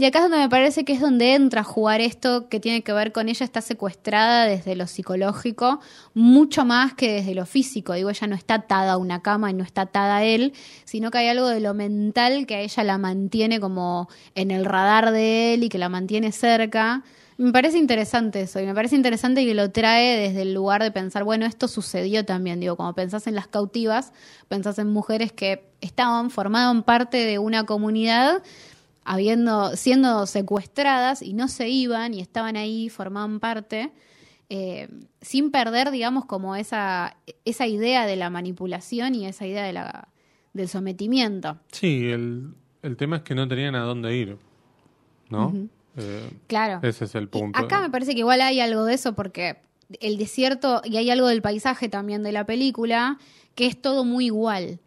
[0.00, 2.82] Y acá es donde me parece que es donde entra a jugar esto que tiene
[2.82, 5.78] que ver con ella está secuestrada desde lo psicológico,
[6.14, 7.92] mucho más que desde lo físico.
[7.92, 10.54] Digo, ella no está atada a una cama y no está atada a él,
[10.86, 14.64] sino que hay algo de lo mental que a ella la mantiene como en el
[14.64, 17.04] radar de él y que la mantiene cerca.
[17.36, 20.90] Me parece interesante eso, y me parece interesante que lo trae desde el lugar de
[20.90, 24.12] pensar, bueno, esto sucedió también, digo, como pensás en las cautivas,
[24.48, 28.42] pensás en mujeres que estaban, formaban parte de una comunidad,
[29.04, 33.92] habiendo, siendo secuestradas y no se iban y estaban ahí, formaban parte,
[34.48, 34.88] eh,
[35.20, 40.08] sin perder, digamos, como esa, esa idea de la manipulación y esa idea de la,
[40.52, 41.58] del sometimiento.
[41.72, 44.36] Sí, el, el tema es que no tenían a dónde ir,
[45.28, 45.52] ¿no?
[45.96, 46.80] Eh, Claro.
[46.86, 47.58] ese es el Y punto.
[47.58, 49.56] acá me parece que igual hay algo de eso porque
[50.00, 53.18] el desierto y hay algo del paisaje también de la película
[53.56, 54.78] que es todo muy igual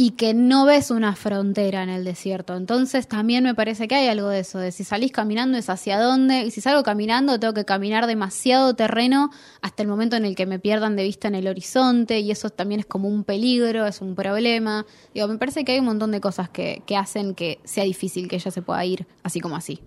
[0.00, 2.54] y que no ves una frontera en el desierto.
[2.54, 5.98] Entonces también me parece que hay algo de eso, de si salís caminando es hacia
[5.98, 9.30] dónde y si salgo caminando tengo que caminar demasiado terreno
[9.60, 12.48] hasta el momento en el que me pierdan de vista en el horizonte y eso
[12.48, 14.86] también es como un peligro, es un problema.
[15.14, 18.28] Digo, me parece que hay un montón de cosas que, que hacen que sea difícil
[18.28, 19.80] que ella se pueda ir así como así.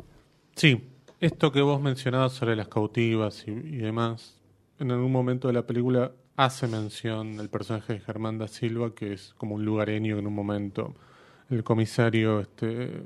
[0.58, 0.84] Sí,
[1.22, 4.42] esto que vos mencionabas sobre las cautivas y, y demás,
[4.78, 9.14] en algún momento de la película hace mención del personaje de Germán da Silva, que
[9.14, 10.96] es como un lugareño que en un momento
[11.50, 13.04] el comisario este,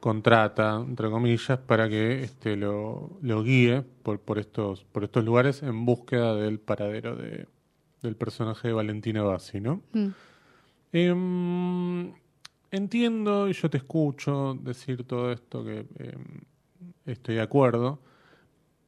[0.00, 5.62] contrata, entre comillas, para que este, lo, lo guíe por, por, estos, por estos lugares
[5.62, 7.46] en búsqueda del paradero de,
[8.02, 9.82] del personaje de Valentina Bassi, ¿no?
[9.92, 10.08] Mm.
[10.92, 12.12] Em,
[12.70, 16.40] entiendo y yo te escucho decir todo esto que em,
[17.06, 17.98] estoy de acuerdo,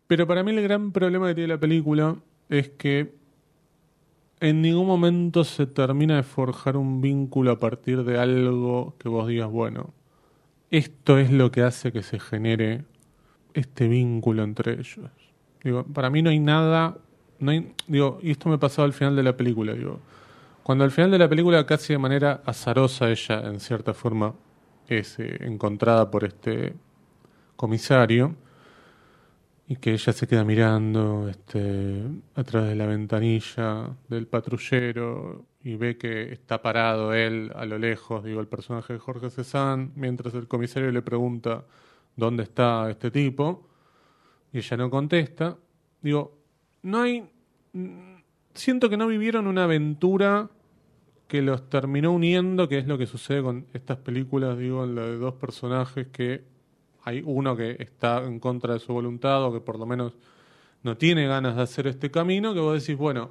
[0.07, 2.17] pero para mí el gran problema que tiene la película
[2.49, 3.13] es que
[4.41, 9.27] en ningún momento se termina de forjar un vínculo a partir de algo que vos
[9.29, 9.95] digas, bueno,
[10.71, 12.85] esto es lo que hace que se genere
[13.55, 15.11] este vínculo entre ellos.
[15.65, 16.99] Digo, para mí no hay nada,
[17.39, 17.53] no
[17.87, 20.01] digo, y esto me pasaba al final de la película, digo,
[20.63, 24.35] cuando al final de la película casi de manera azarosa ella, en cierta forma,
[24.89, 26.75] es eh, encontrada por este
[27.57, 28.35] comisario
[29.69, 32.03] y que ella se queda mirando este,
[32.37, 37.77] a través de la ventanilla del patrullero y ve que está parado él a lo
[37.77, 41.65] lejos, digo, el personaje de Jorge Cezanne, mientras el comisario le pregunta
[42.15, 43.69] dónde está este tipo
[44.53, 45.57] y ella no contesta.
[46.01, 46.39] Digo,
[46.83, 47.29] no hay...
[48.55, 50.49] Siento que no vivieron una aventura
[51.27, 55.03] que los terminó uniendo, que es lo que sucede con estas películas, digo, en la
[55.03, 56.45] de dos personajes que
[57.07, 60.19] hay uno que está en contra de su voluntad o que por lo menos
[60.83, 63.31] no tiene ganas de hacer este camino, que vos decís, bueno,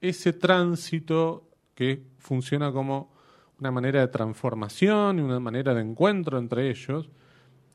[0.00, 3.12] ese tránsito que funciona como
[3.58, 7.10] una manera de transformación y una manera de encuentro entre ellos,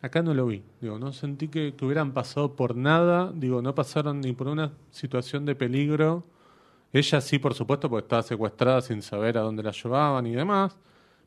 [0.02, 0.64] acá no lo vi.
[0.82, 5.46] Digo, no sentí que, hubieran pasado por nada, digo, no pasaron ni por una situación
[5.46, 6.26] de peligro.
[6.92, 10.76] Ella sí, por supuesto, porque estaba secuestrada sin saber a dónde la llevaban y demás.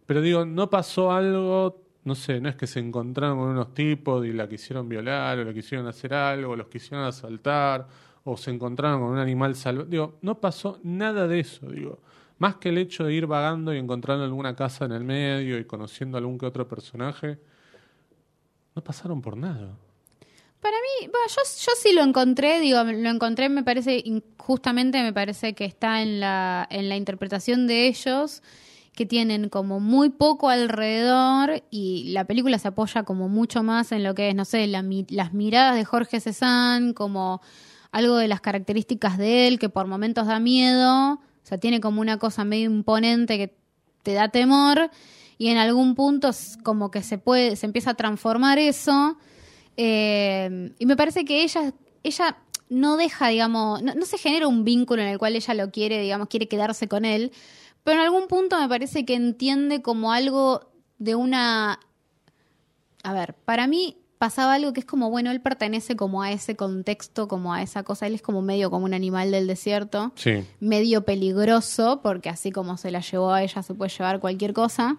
[0.06, 4.26] Pero digo, no pasó algo, no sé, no es que se encontraron con unos tipos
[4.26, 7.86] y la quisieron violar o la quisieron hacer algo, o los quisieron asaltar
[8.24, 9.88] o se encontraron con un animal salvaje.
[9.90, 12.00] Digo, no pasó nada de eso, digo.
[12.38, 15.64] Más que el hecho de ir vagando y encontrando alguna casa en el medio y
[15.64, 17.38] conociendo algún que otro personaje,
[18.74, 19.76] no pasaron por nada.
[20.60, 25.12] Para mí, yo, yo sí lo encontré, digo, lo encontré, me parece, in- justamente me
[25.12, 28.42] parece que está en la, en la interpretación de ellos,
[28.98, 34.02] que tienen como muy poco alrededor y la película se apoya como mucho más en
[34.02, 37.40] lo que es, no sé, la las miradas de Jorge Cezanne, como
[37.92, 42.00] algo de las características de él que por momentos da miedo, o sea, tiene como
[42.00, 43.56] una cosa medio imponente que
[44.02, 44.90] te da temor
[45.38, 46.30] y en algún punto
[46.64, 49.16] como que se puede, se empieza a transformar eso.
[49.76, 52.36] Eh, y me parece que ella, ella
[52.68, 56.26] no deja, digamos, no se genera un vínculo en el cual ella lo quiere, digamos,
[56.26, 57.30] quiere quedarse con él,
[57.84, 61.80] pero en algún punto me parece que entiende como algo de una...
[63.04, 66.56] A ver, para mí pasaba algo que es como, bueno, él pertenece como a ese
[66.56, 70.44] contexto, como a esa cosa, él es como medio como un animal del desierto, Sí.
[70.58, 74.96] medio peligroso, porque así como se la llevó a ella, se puede llevar cualquier cosa.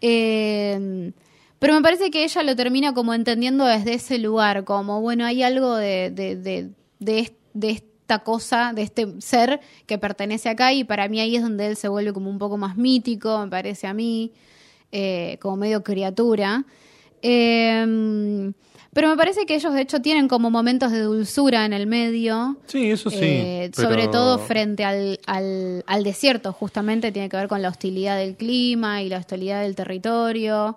[0.00, 1.12] Eh,
[1.58, 5.42] pero me parece que ella lo termina como entendiendo desde ese lugar, como, bueno, hay
[5.42, 7.70] algo de, de, de, de, est- de
[8.04, 11.76] esta cosa, de este ser que pertenece acá, y para mí ahí es donde él
[11.76, 14.30] se vuelve como un poco más mítico, me parece a mí,
[14.92, 16.66] eh, como medio criatura.
[17.22, 18.52] Eh,
[18.92, 22.58] pero me parece que ellos de hecho tienen como momentos de dulzura en el medio.
[22.66, 23.16] Sí, eso sí.
[23.22, 27.70] Eh, pero- Sobre todo frente al, al, al desierto, justamente tiene que ver con la
[27.70, 30.76] hostilidad del clima y la hostilidad del territorio.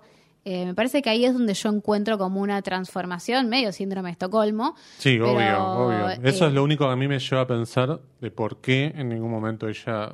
[0.50, 4.12] Eh, me parece que ahí es donde yo encuentro como una transformación, medio síndrome de
[4.12, 4.74] Estocolmo.
[4.96, 6.08] Sí, pero, obvio, obvio.
[6.26, 8.94] Eso eh, es lo único que a mí me lleva a pensar de por qué
[8.96, 10.08] en ningún momento ella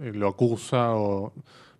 [0.00, 1.32] eh, lo acusa o...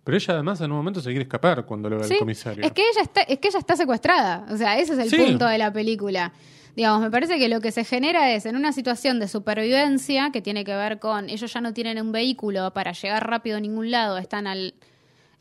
[0.03, 2.63] Pero ella además en un momento se quiere escapar cuando lo ve Sí, el comisario.
[2.65, 4.47] Es que ella está, es que ella está secuestrada.
[4.51, 5.17] O sea, ese es el Sí.
[5.17, 6.33] punto de la película.
[6.75, 10.41] Digamos, me parece que lo que se genera es en una situación de supervivencia que
[10.41, 13.91] tiene que ver con ellos ya no tienen un vehículo para llegar rápido a ningún
[13.91, 14.73] lado, están al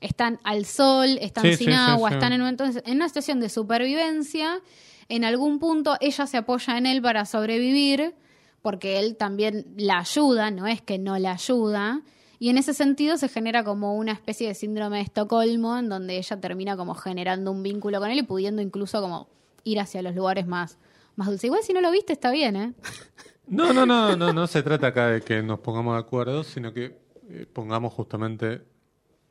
[0.00, 2.14] están al sol, están Sí, sin sí, agua, sí.
[2.14, 4.60] están en, un- entonces, en una situación de supervivencia,
[5.08, 8.14] en algún punto ella se apoya en él para sobrevivir,
[8.62, 12.02] porque él también la ayuda, no es que no la ayuda,
[12.40, 16.18] y en ese sentido se genera como una especie de síndrome de Estocolmo, en donde
[16.18, 19.28] ella termina como generando un vínculo con él y pudiendo incluso como
[19.64, 20.78] ir hacia los lugares más,
[21.16, 21.44] más dulces.
[21.44, 22.74] Igual si no lo viste está bien, ¿eh?
[23.48, 26.72] No, no, no, no, no se trata acá de que nos pongamos de acuerdo, sino
[26.74, 26.98] que
[27.30, 28.62] eh, pongamos justamente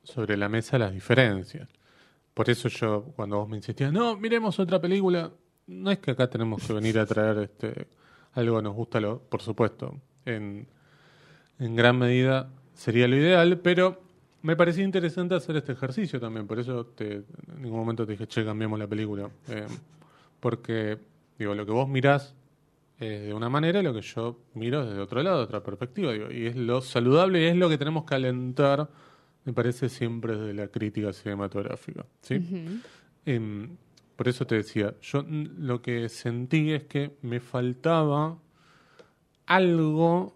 [0.07, 1.67] sobre la mesa las diferencias.
[2.33, 5.31] Por eso yo, cuando vos me insistías, no, miremos otra película,
[5.67, 7.87] no es que acá tenemos que venir a traer este,
[8.33, 10.67] algo que nos gusta, lo, por supuesto, en,
[11.59, 14.01] en gran medida sería lo ideal, pero
[14.43, 18.27] me parecía interesante hacer este ejercicio también, por eso te, en ningún momento te dije,
[18.27, 19.29] che, cambiemos la película.
[19.49, 19.65] Eh,
[20.39, 20.99] porque,
[21.37, 22.33] digo, lo que vos mirás
[22.99, 26.55] es de una manera lo que yo miro desde otro lado, otra perspectiva, y es
[26.55, 28.87] lo saludable y es lo que tenemos que alentar,
[29.47, 32.81] me parece siempre desde la crítica cinematográfica, ¿sí?
[33.25, 33.69] Em,
[34.17, 38.37] por eso te decía, yo mm, lo que sentí es que me faltaba
[39.45, 40.35] algo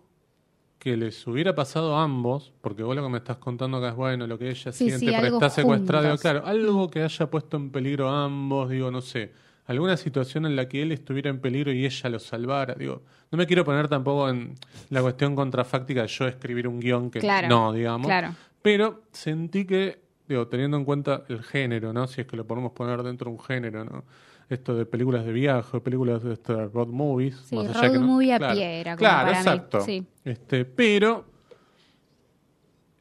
[0.79, 3.95] que les hubiera pasado a ambos, porque vos lo que me estás contando acá es
[3.95, 6.21] bueno, lo que ella Sí, siente sí, algo está digo, juntos.
[6.21, 9.31] claro, algo que haya puesto en peligro a ambos, digo, no sé,
[9.65, 13.37] alguna situación en la que él estuviera en peligro y ella lo salvara, digo, no
[13.37, 14.55] me quiero poner tampoco en
[14.89, 18.33] la cuestión contrafáctica de yo escribir un guion que Claro, no, digamos, claro.
[18.61, 22.07] Pero sentí que, digo, teniendo en cuenta el género, ¿no?
[22.07, 24.03] Si es que lo podemos poner dentro de un género, ¿no?
[24.49, 27.37] Esto de películas de viaje, películas de este, road movies.
[27.45, 29.49] Sí, más allá road que no- movie a claro, pie era como Claro, para mí,
[29.49, 29.79] exacto.
[29.81, 30.05] sí.
[30.25, 31.25] Este, pero,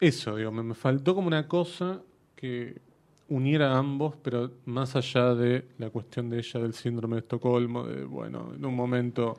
[0.00, 2.00] eso, digo, me, me faltó como una cosa
[2.36, 2.80] que
[3.28, 7.84] uniera a ambos, pero más allá de la cuestión de ella del síndrome de Estocolmo,
[7.84, 9.38] de, bueno, en un momento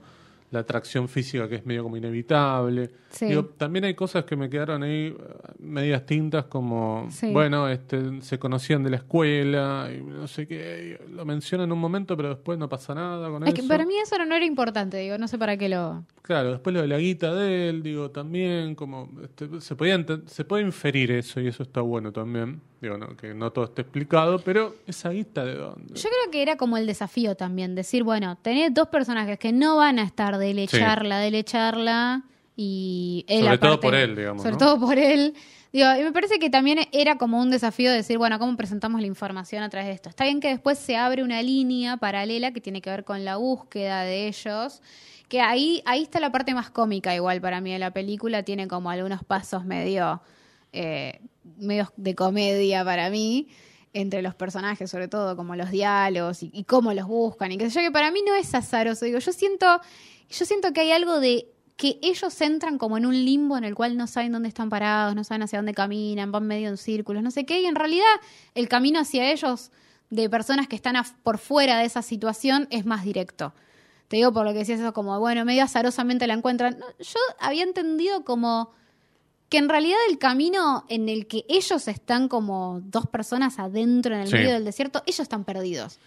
[0.52, 2.92] la atracción física que es medio como inevitable.
[3.10, 3.26] Sí.
[3.28, 5.16] Digo, también hay cosas que me quedaron ahí eh,
[5.60, 7.32] medias tintas, como, Sí.
[7.32, 11.80] bueno, este, se conocían de la escuela, y no sé qué, lo mencionan en un
[11.80, 13.62] momento, pero después no pasa nada con Es eso.
[13.62, 16.04] que para mí eso no era importante, digo, no sé para qué lo...
[16.22, 20.44] Claro, después lo de la guita de él, digo, también, como, este, se, podía se
[20.46, 22.60] puede inferir eso, y eso está bueno también.
[22.82, 25.94] Digo, no, que no todo esté explicado, pero esa guita de dónde.
[25.94, 29.78] Yo creo que era como el desafío también, decir, bueno, tenés dos personajes que no
[29.78, 32.24] van a estar de lecharla, de lecharla,
[32.56, 34.58] y él Sobre todo por él, digamos, Sobre ¿no?
[34.58, 35.36] todo por él.
[35.72, 39.08] Digo, y me parece que también era como un desafío decir, bueno, ¿cómo presentamos la
[39.08, 40.10] información a través de esto?
[40.10, 43.38] Está bien que después se abre una línea paralela que tiene que ver con la
[43.38, 44.82] búsqueda de ellos,
[45.30, 48.67] que ahí, ahí está la parte más cómica igual para mí de la película, tiene
[48.67, 50.22] como algunos pasos medio,
[50.74, 53.47] eh, medio de comedia para mí
[53.93, 57.69] entre los personajes, sobre todo como los diálogos y, y cómo los buscan y sé
[57.69, 59.06] yo, que para mí no es azaroso.
[59.06, 59.82] Digo, yo siento,
[60.30, 63.75] yo siento que hay algo de que ellos entran como en un limbo en el
[63.75, 67.23] cual no saben dónde están parados, no saben hacia dónde caminan, van medio en círculos,
[67.23, 68.06] no sé qué, y en realidad
[68.54, 69.71] el camino hacia ellos
[70.12, 73.54] de personas que están por fuera de esa situación es más directo.
[74.10, 76.77] Te digo por lo que decías eso como, bueno, medio azarosamente la encuentran.
[76.99, 78.73] Yo había entendido como
[79.52, 84.21] que en realidad el camino en el que ellos están como dos personas adentro en
[84.21, 84.34] el Sí.
[84.36, 86.00] medio del desierto, ellos están perdidos.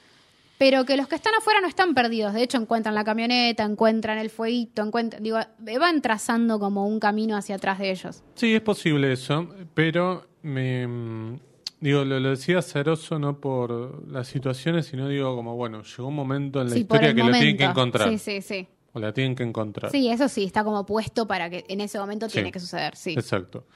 [0.56, 2.32] Pero que los que están afuera no están perdidos.
[2.32, 5.38] De hecho, encuentran la camioneta, encuentran el fueguito, encuentran, digo,
[5.78, 8.22] van trazando como un camino hacia atrás de ellos.
[8.34, 11.38] Sí, es posible eso, pero me
[11.80, 16.14] digo, lo, lo decía Ceroso no por las situaciones, sino digo como, bueno, llegó un
[16.14, 17.80] momento en la Sí, historia que lo tienen que momento.
[17.80, 18.08] encontrar.
[18.10, 18.68] Sí, sí, sí.
[18.94, 19.90] O la tienen que encontrar.
[19.90, 22.34] Sí, eso sí, está como puesto para que en ese momento Sí.
[22.34, 23.12] tiene que suceder, sí.
[23.12, 23.66] Exacto.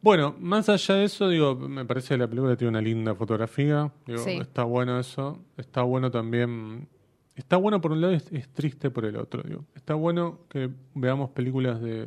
[0.00, 3.92] Bueno, más allá de eso, digo, me parece que la película tiene una linda fotografía.
[4.06, 4.30] Digo, Sí.
[4.40, 5.38] está bueno eso.
[5.56, 6.88] Está bueno también
[7.34, 9.42] está bueno por un lado y es, es triste por el otro.
[9.42, 9.64] Digo.
[9.74, 12.06] Está bueno que veamos películas de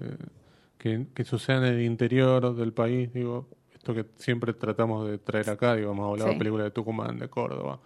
[0.78, 5.50] que, que sucedan en el interior del país, digo, esto que siempre tratamos de traer
[5.50, 6.36] acá, digo, hemos hablado Sí.
[6.36, 7.80] de películas de Tucumán, de Córdoba,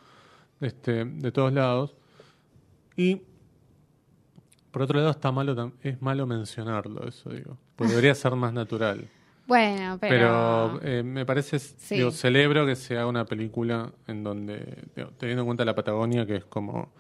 [0.59, 1.95] este, de todos lados.
[2.97, 3.21] Y
[4.71, 7.57] por otro lado está malo es malo mencionarlo eso, digo.
[7.75, 9.07] Porque debería ser más natural.
[9.49, 10.77] Bueno, pero...
[10.77, 11.95] Pero, eh, me parece, Sí.
[11.95, 16.23] digo, celebro que se haga una película en donde, digo, teniendo en cuenta la Patagonia,
[16.27, 16.91] que es como,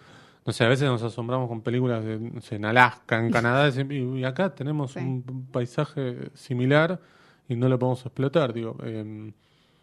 [0.47, 3.69] no sé, a veces nos asombramos con películas de, no sé, en Alaska, en Canadá,
[3.69, 4.99] y, y acá tenemos Sí.
[4.99, 6.99] un paisaje similar
[7.47, 8.75] y no lo podemos explotar, digo.
[8.83, 9.31] eh,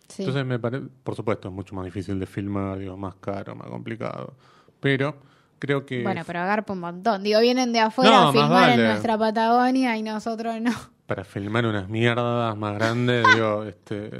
[0.09, 0.23] sí.
[0.23, 3.69] Entonces, me parece, por supuesto, es mucho más difícil de filmar, digo, más caro, más
[3.69, 4.35] complicado.
[4.81, 5.15] Pero
[5.59, 7.23] creo que Bueno, pero agarpa un montón.
[7.23, 10.73] Digo, vienen de afuera No, a filmar en nuestra Patagonia y nosotros no.
[11.07, 14.11] para filmar unas mierdas más grandes, digo, este,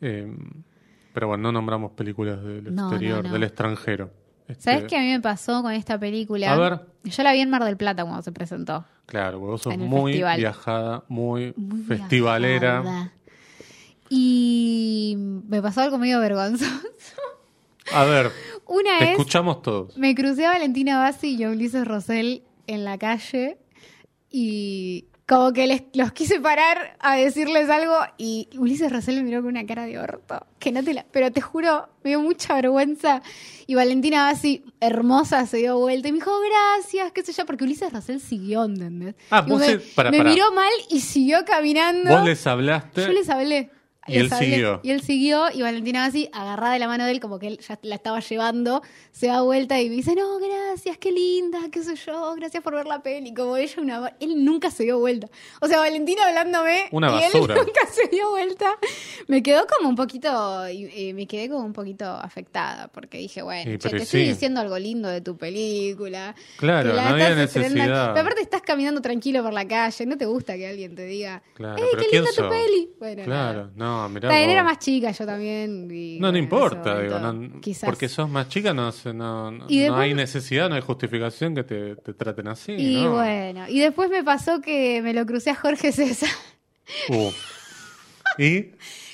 [0.00, 0.32] eh,
[1.12, 4.10] pero bueno, no nombramos películas del No, exterior, no, del extranjero.
[4.46, 6.52] Este, ¿Sabes qué a mí me pasó con esta película?
[6.52, 6.80] A ver.
[7.04, 8.84] Yo la vi en Mar del Plata cuando se presentó.
[9.04, 10.38] Claro, vos sos muy festival.
[10.38, 12.80] viajada, muy, Muy festivalera.
[12.80, 13.12] viajada.
[14.10, 16.70] Y me pasó algo medio vergonzoso.
[17.92, 18.30] A ver,
[18.66, 19.96] Una te vez escuchamos todos.
[19.96, 23.58] me crucé a Valentina Bassi y a Ulises Rosell en la calle
[24.30, 29.40] y como que les, los quise parar a decirles algo y Ulises Rosell me miró
[29.42, 30.46] con una cara de orto.
[30.58, 33.20] Que no te la, pero te juro, me dio mucha vergüenza.
[33.66, 37.64] Y Valentina Bassi, hermosa, se dio vuelta y me dijo, gracias, qué sé yo, porque
[37.64, 39.16] Ulises Rosell siguió, ¿entendés?
[39.30, 42.10] Ah, Y vos me, se- miró mal y siguió caminando.
[42.10, 43.02] Vos les hablaste.
[43.02, 43.70] Yo les hablé.
[44.08, 44.80] Y él siguió.
[44.82, 47.58] Y él siguió y Valentina así, agarrada de la mano de él, como que él
[47.66, 48.82] ya la estaba llevando,
[49.12, 52.74] se da vuelta y me dice, no, gracias, qué linda, qué sé yo, gracias por
[52.74, 53.34] ver la peli.
[53.34, 54.12] Como ella, una...
[54.20, 55.28] él nunca se dio vuelta.
[55.60, 57.54] O sea, Valentina hablándome Una y él basura.
[57.64, 58.76] nunca se dio vuelta.
[59.26, 60.62] Me quedó como un poquito,
[61.14, 64.60] me quedé como un poquito afectada, porque dije, bueno, Sí, che, pero te estoy diciendo
[64.60, 66.34] algo lindo de tu película.
[66.58, 68.12] Claro, no había necesidad.
[68.14, 71.42] Pero aparte estás caminando tranquilo por la calle, no te gusta que alguien te diga,
[71.54, 72.90] Claro, ¡Ey, pero qué ¿quién linda tu peli!
[72.98, 74.28] Bueno, Claro, no, mirá.
[74.28, 74.52] También vos.
[74.52, 75.88] era más chica yo también.
[75.90, 77.88] y, No, no bueno, importa, digo, no- quizás.
[77.88, 81.96] porque sos más chica, no, no, no, no hay necesidad, no hay justificación que te,
[81.96, 82.72] te traten así.
[82.72, 83.14] Y ¿no?
[83.14, 86.28] bueno, y después me pasó que me lo crucé a Jorge César
[87.08, 87.30] Uh.
[88.38, 88.66] ¿Y?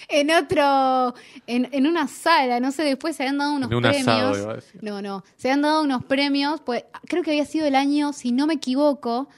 [0.09, 1.15] en otro,
[1.47, 4.07] en, en una sala, no sé, después se habían dado unos En un premios.
[4.07, 4.81] asado, iba a decir.
[4.85, 8.31] No, no, se habían dado unos premios, pues creo que había sido el año, si
[8.31, 9.29] no me equivoco,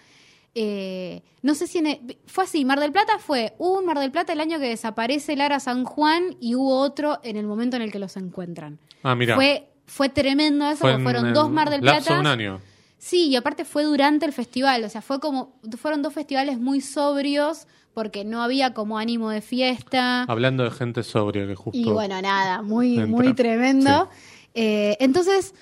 [0.59, 4.11] eh, no sé si en fue así, Mar del Plata fue, hubo un Mar del
[4.11, 7.83] Plata el año que desaparece Lara San Juan y hubo otro en el momento en
[7.83, 8.79] el que los encuentran.
[9.03, 9.35] Ah, mira.
[9.35, 12.19] Fue, fue tremendo eso, fue porque fueron dos Mar del Plata.
[12.19, 12.63] un año.
[12.97, 16.81] Sí, y aparte fue durante el festival, o sea, fue como, fueron dos festivales muy
[16.81, 20.23] sobrios, porque no había como ánimo de fiesta.
[20.23, 21.79] Hablando de gente sobria que justo.
[21.79, 23.07] Y bueno, nada, muy, entra.
[23.07, 24.09] muy tremendo.
[24.55, 25.55] Eh, entonces,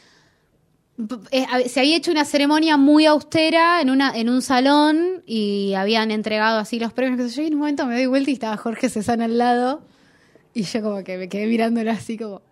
[1.66, 6.58] se había hecho una ceremonia muy austera en, una, en un salón y habían entregado
[6.58, 7.32] así los premios.
[7.32, 9.82] sé yo, en un momento me doy vuelta y estaba Jorge Cezanne al lado.
[10.52, 12.42] Y yo como que me quedé mirándolo así como...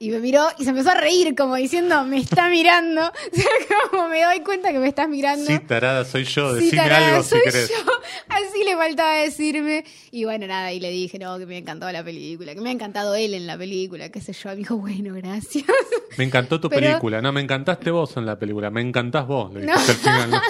[0.00, 3.00] Y me miró y se empezó a reír como diciendo, me está mirando.
[3.32, 3.48] O sea,
[3.90, 5.44] como me doy cuenta que me estás mirando.
[5.44, 6.54] Sí, tarada, soy yo.
[6.56, 7.68] Sí, Decime tarada, algo si querés.
[7.68, 7.74] yo.
[8.28, 9.84] Así le faltaba decirme.
[10.12, 12.68] Y bueno, nada, y le dije, no, que me ha encantado la película, que me
[12.68, 14.50] ha encantado él en la película, qué sé yo.
[14.50, 15.64] Me dijo, bueno, gracias.
[16.16, 17.20] Me encantó tu Pero- película.
[17.20, 18.70] No, me encantaste vos en la película.
[18.70, 19.52] Me encantás vos.
[19.52, 19.72] Le No.
[19.78, 20.30] dijiste al final.
[20.30, 20.40] ¿no?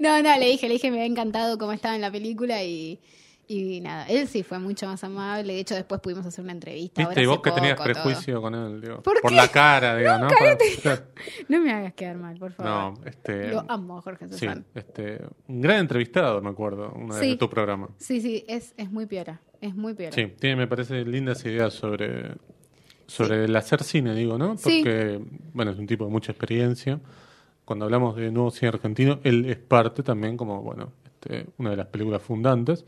[0.00, 2.98] No, no, le dije, le dije, me ha encantado cómo estaba en la película y,
[3.46, 5.52] y nada, él sí fue mucho más amable.
[5.54, 7.04] De hecho, después pudimos hacer una entrevista.
[7.06, 7.84] Viste, y vos que tenías todo.
[7.84, 9.02] prejuicio con él, digo.
[9.02, 10.28] ¿Por Por la cara, digo, ¿no?
[11.48, 12.98] No me hagas quedar mal, por favor.
[12.98, 13.48] No, este.
[13.48, 14.64] Lo amo, Jorge Sí, Cezanne.
[14.74, 15.20] este.
[15.48, 17.30] Un gran entrevistado, me acuerdo, una Sí.
[17.30, 17.88] de tu programa.
[17.98, 19.40] Sí, sí, es, es muy piola.
[19.60, 20.12] Es muy piola.
[20.12, 22.32] Sí, tiene, me parece, lindas ideas sobre,
[23.06, 24.56] sobre el hacer cine, digo, ¿no?
[24.56, 24.82] Sí.
[24.82, 25.20] Porque,
[25.52, 27.00] bueno, es un tipo de mucha experiencia.
[27.64, 31.76] Cuando hablamos de nuevo cine argentino, él es parte también como, bueno, este, una de
[31.76, 32.84] las películas fundantes.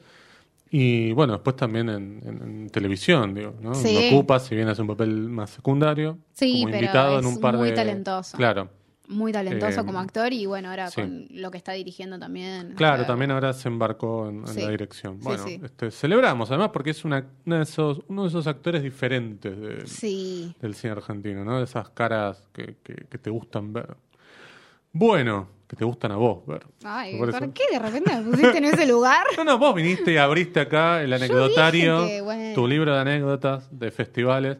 [0.71, 3.75] Y bueno, después también en, en- en televisión, digo, ¿no?
[3.75, 3.95] Sí.
[4.11, 7.35] Lo ocupa, si bien hace un papel más secundario, Sí, como pero invitado en es
[7.35, 7.75] un par muy de...
[7.77, 8.37] talentoso.
[8.37, 8.69] Claro,
[9.09, 11.01] Muy talentoso Eh, como actor y bueno, ahora sí.
[11.01, 12.75] con lo que está dirigiendo también.
[12.75, 15.21] Claro, también ahora se embarcó en, en la dirección.
[15.21, 15.45] Bueno.
[15.47, 19.85] Este, celebramos además porque es una, una de esos, uno de esos actores diferentes de-
[20.61, 21.59] del cine argentino, ¿no?
[21.59, 23.97] De esas caras que, que- que te gustan ver.
[24.93, 26.65] Bueno, que te gustan a vos ver.
[26.85, 29.25] Ay, Por ¿por, eso- qué de repente me pusiste en ese lugar?
[29.37, 32.55] No, no, vos viniste y abriste acá el anecdotario, dije que, bueno.
[32.55, 34.59] tu libro de anécdotas de festivales.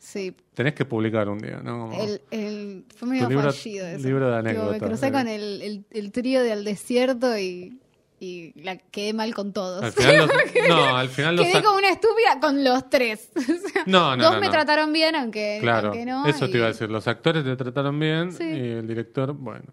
[0.00, 1.90] Sí, Tenés que publicar un día, ¿no?
[1.92, 4.06] El, el, fue medio libro- fallido eso.
[4.06, 5.12] libro de Tipo, anécdotas, me crucé eh.
[5.12, 7.78] con el, el, el trío del desierto y
[8.20, 9.82] y la quedé mal con todos.
[9.82, 10.28] Al final los,
[10.68, 13.30] no, al final los Quedé como una estúpida con los tres.
[13.36, 16.26] O sea, No, no, dos no, me trataron bien, aunque, Claro, aunque no.
[16.26, 16.90] eso te iba a decir.
[16.90, 18.44] Los actores te trataron bien Sí.
[18.44, 19.66] y el director, bueno.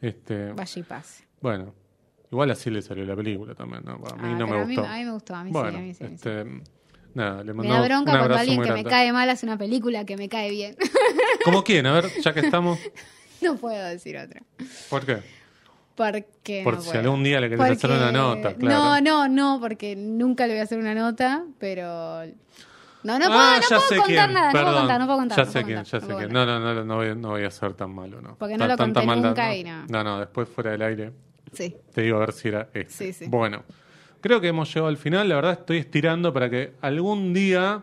[0.00, 1.24] Este, Vaya y pase.
[1.40, 1.74] bueno,
[2.30, 3.92] igual así le salió la película también, ¿no?
[3.92, 4.90] A mí Ah, no me a mí- gustó.
[4.90, 6.04] A mí, me gustó, a mí bueno, sí, a mí sí.
[6.04, 6.44] este,
[7.14, 10.16] nada, le Me da bronca cuando alguien que me cae mal hace una película que
[10.16, 10.76] me cae bien.
[11.44, 11.86] ¿Cómo quién?
[11.86, 12.80] A ver, ya que estamos.
[13.42, 14.42] no puedo decir otra.
[14.90, 15.18] ¿Por qué?
[15.94, 17.00] Porque Por no si puedo.
[17.00, 19.00] algún día le querés hacer una nota, claro.
[19.00, 22.24] No, no, no, porque nunca le voy a hacer una nota, pero...
[23.04, 24.32] No, no puedo, ah, no ya puedo contar quién.
[24.32, 25.38] nada, no puedo contar, no puedo contar.
[25.38, 26.32] Ya no sé puedo quién, contar, ya no sé puedo quién.
[26.32, 28.36] No, no, no, no voy, no voy a ser tan malo, ¿no?
[28.36, 29.54] Porque no lo conté maldad, nunca no.
[29.54, 29.86] y no.
[29.88, 31.12] No, no, después fuera del aire
[31.52, 32.92] Sí, te digo a ver si era este.
[32.92, 33.26] Sí, sí.
[33.28, 33.64] Bueno,
[34.20, 35.28] creo que hemos llegado al final.
[35.28, 37.82] La verdad estoy estirando para que algún día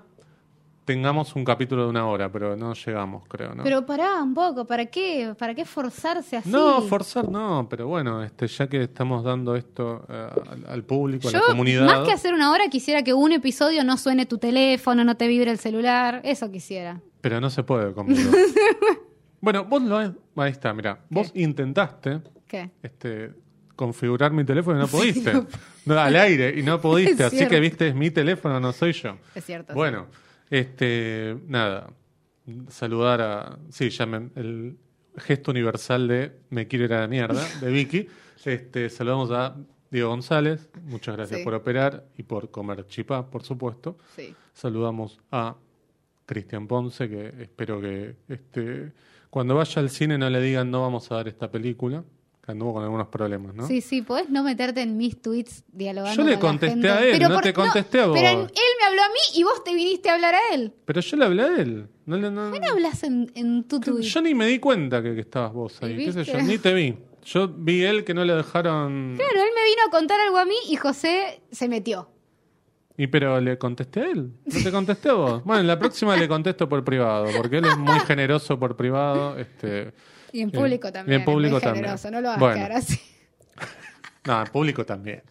[0.90, 3.62] tengamos un capítulo de una hora, pero no llegamos, creo, ¿no?
[3.62, 5.36] pero pará un poco, ¿para qué?
[5.38, 6.50] ¿Para qué forzarse así?
[6.50, 11.30] No, forzar no, pero bueno, este, ya que estamos dando esto eh, al, al público,
[11.30, 11.86] a la comunidad.
[11.86, 15.28] más que hacer una hora, quisiera que un episodio no suene tu teléfono, no te
[15.28, 17.00] vibre el celular, eso quisiera.
[17.22, 18.32] Pero no se puede conmigo.
[19.42, 21.02] bueno, vos lo Ahí está, mira.
[21.08, 22.72] Vos intentaste ¿Qué?
[22.82, 23.30] este,
[23.76, 25.34] configurar mi teléfono y no pudiste.
[25.86, 27.26] no, al aire y no pudiste.
[27.26, 29.18] Así que viste, es mi teléfono, no soy yo.
[29.36, 29.76] Es cierto.
[29.76, 30.08] Bueno,
[30.50, 31.92] este, nada.
[32.70, 33.60] Saludar a.
[33.70, 34.78] Sí, ya me- el
[35.18, 38.08] gesto universal de me quiero ir a la mierda, de Vicky.
[38.46, 39.56] Este, saludamos a
[39.92, 40.70] Diego González.
[40.86, 41.44] Muchas gracias Sí.
[41.44, 43.98] por operar y por comer chipá, por supuesto.
[44.16, 44.34] Sí.
[44.54, 45.56] Saludamos a
[46.26, 48.92] Cristian Ponce, que espero que este,
[49.30, 52.04] cuando vaya al cine no le digan no vamos a dar esta película,
[52.52, 53.68] anduvo con algunos problemas, ¿no?
[53.68, 56.90] Sí, sí, podés no meterte en mis tweets dialogando Yo le con la contesté gente?
[56.90, 58.18] a él, Pero no por- te contesté a vos.
[58.20, 58.48] Pero él
[58.80, 60.74] me habló a mí y vos te viniste a hablar a él.
[60.86, 61.88] Pero yo le hablé a él.
[62.06, 64.02] No, le- no- ¿Por qué no hablas en, en tu tweet?
[64.02, 66.58] yo ni me di cuenta que, que estabas vos ahí, ¿Y qué sé yo, ni
[66.58, 66.96] te vi.
[67.26, 69.16] Yo vi él que no le dejaron...
[69.18, 72.10] Claro, él me vino a contar algo a mí y José se metió.
[72.98, 75.44] Y pero le contesté a él, no te contesté a vos.
[75.46, 79.38] Bueno, en la próxima le contesto por privado, porque él es muy generoso por privado.
[79.38, 79.94] Este,
[80.32, 81.20] Y en Eh, público y también.
[81.20, 81.84] en público es muy también.
[81.86, 82.56] generoso, no lo hagas Bueno.
[82.56, 83.00] quedar así.
[84.26, 85.24] No, en público también.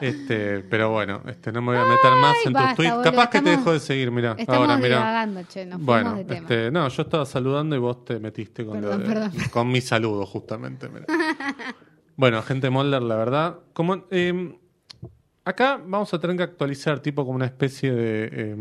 [0.00, 2.92] Este, pero bueno, este, no me voy a meter más en basta, tus tweets.
[2.96, 4.34] boludo, Capaz que te dejo de seguir, mira.
[4.36, 4.96] Estamos Ahora, mira.
[4.96, 6.34] divagando, che, nos Bueno, tema.
[6.34, 10.26] este, no, yo estaba saludando y vos te metiste con, lo de- con mi saludo,
[10.26, 10.88] justamente.
[12.16, 13.58] bueno, gente Molder, la verdad.
[13.72, 14.58] Como, eh,
[15.44, 18.28] acá vamos a tener que actualizar, tipo como una especie de.
[18.32, 18.56] eh,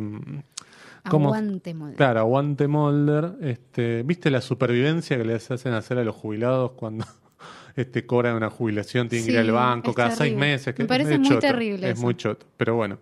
[1.03, 1.95] Aguante, molde.
[1.95, 3.33] Claro, aguante Molder.
[3.41, 7.05] Este, ¿Viste la supervivencia que les hacen hacer a los jubilados cuando
[7.75, 9.09] este, cobran una jubilación?
[9.09, 10.73] Tienen que ir Sí, al banco cada seis meses.
[10.75, 12.01] que Me parece es muy choto, terrible Es eso.
[12.03, 12.45] muy choto.
[12.57, 12.99] Pero bueno.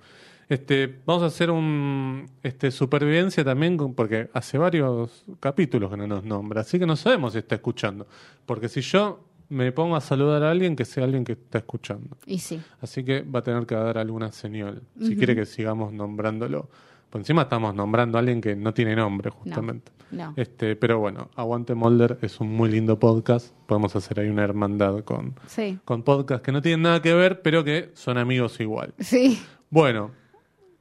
[0.48, 6.24] Este, vamos a hacer un este, supervivencia también, porque hace varios capítulos que no nos
[6.24, 8.08] nombra, así que no sabemos si está escuchando.
[8.48, 12.18] Porque si yo me pongo a saludar a alguien, que sea alguien que está escuchando.
[12.26, 12.60] Y sí.
[12.82, 16.68] Así que va a tener que dar alguna señal, si quiere que sigamos nombrándolo.
[17.10, 19.92] Por encima estamos nombrando a alguien que no tiene nombre, justamente.
[20.12, 20.34] No.
[20.38, 23.54] Este, pero bueno, Aguante Molder es un muy lindo podcast.
[23.68, 25.80] Podemos hacer ahí una hermandad con, Sí.
[25.86, 28.94] con podcasts que no tienen nada que ver, pero que son amigos igual.
[29.00, 29.40] Sí.
[29.70, 30.12] Bueno,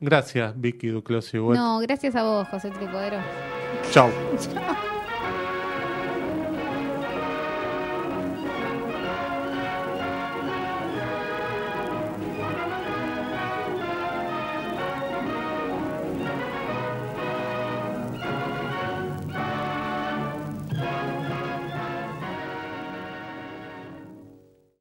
[0.00, 3.18] gracias Vicky Duclos y No, gracias a vos, José Tripodero.
[3.90, 4.10] Chao.
[4.38, 4.87] Chao.